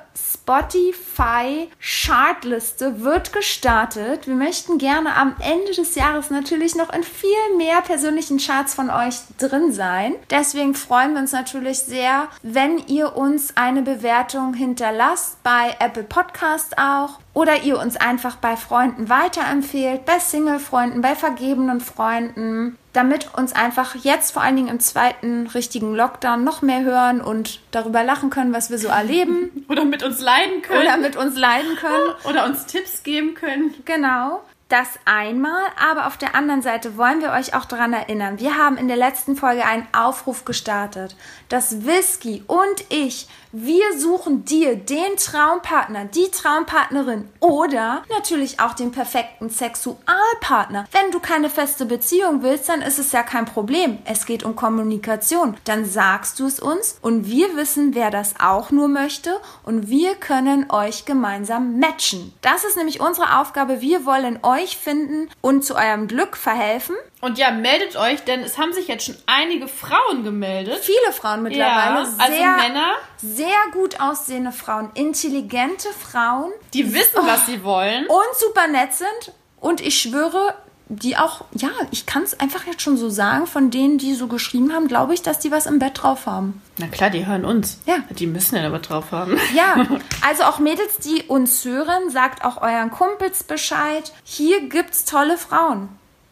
[0.63, 4.27] Spotify Chartliste wird gestartet.
[4.27, 8.89] Wir möchten gerne am Ende des Jahres natürlich noch in viel mehr persönlichen Charts von
[8.89, 10.15] euch drin sein.
[10.29, 16.77] Deswegen freuen wir uns natürlich sehr, wenn ihr uns eine Bewertung hinterlasst, bei Apple Podcast
[16.77, 17.19] auch.
[17.33, 23.95] Oder ihr uns einfach bei Freunden weiterempfehlt, bei Single-Freunden, bei vergebenen Freunden, damit uns einfach
[23.95, 28.53] jetzt vor allen Dingen im zweiten richtigen Lockdown noch mehr hören und darüber lachen können,
[28.53, 30.81] was wir so erleben Oder mit uns leiden können.
[30.81, 32.13] oder mit uns leiden können.
[32.29, 33.73] Oder uns Tipps geben können.
[33.85, 34.41] Genau.
[34.69, 38.39] Das einmal, aber auf der anderen Seite wollen wir euch auch daran erinnern.
[38.39, 41.15] Wir haben in der letzten Folge einen Aufruf gestartet,
[41.47, 48.91] dass Whisky und ich, wir suchen dir den Traumpartner, die Traumpartnerin oder natürlich auch den
[48.91, 50.85] perfekten Sexualpartner.
[50.91, 53.99] Wenn du keine feste Beziehung willst, dann ist es ja kein Problem.
[54.05, 55.55] Es geht um Kommunikation.
[55.65, 60.15] Dann sagst du es uns und wir wissen, wer das auch nur möchte und wir
[60.15, 62.33] können euch gemeinsam matchen.
[62.41, 63.81] Das ist nämlich unsere Aufgabe.
[63.81, 66.95] Wir wollen euch finden und zu eurem Glück verhelfen.
[67.23, 70.79] Und ja, meldet euch, denn es haben sich jetzt schon einige Frauen gemeldet.
[70.81, 72.95] Viele Frauen mittlerweile, Ja, also sehr, Männer.
[73.17, 78.05] sehr gut aussehende Frauen, intelligente Frauen Die wissen, was sie wollen.
[78.07, 79.33] und super nett sind.
[79.61, 80.53] Und ich schwöre,
[80.89, 84.27] die auch, ja, ich kann es einfach jetzt schon so sagen, von denen, die so
[84.27, 86.61] geschrieben haben, glaube ich, dass die was im Bett drauf haben.
[86.77, 87.79] Na klar, die hören uns.
[87.85, 87.99] Ja.
[88.09, 89.39] Die müssen ja aber drauf haben.
[89.55, 89.75] Ja,
[90.27, 94.11] also auch Mädels, die uns hören, sagt auch euren Kumpels Bescheid.
[94.25, 95.87] Hier gibt's tolle Frauen.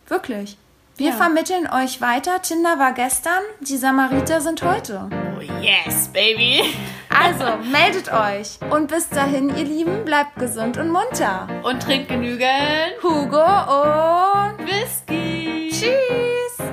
[0.07, 0.57] Wirklich.
[1.01, 1.15] Wir Ja.
[1.15, 2.43] vermitteln euch weiter.
[2.43, 5.09] Tinder war gestern, die Samariter sind heute.
[5.35, 6.61] Oh yes, baby.
[7.09, 8.59] Also, meldet euch.
[8.71, 11.47] Und bis dahin, ihr Lieben, bleibt gesund und munter.
[11.63, 15.69] Und trink genügend Hugo und Whisky.
[15.71, 16.67] Tschüss.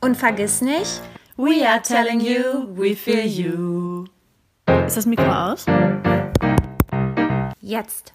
[0.00, 1.00] Und vergiss nicht,
[1.36, 4.04] We are telling you, we feel you.
[4.86, 5.66] Ist das Mikro aus?
[7.60, 8.14] jetzt.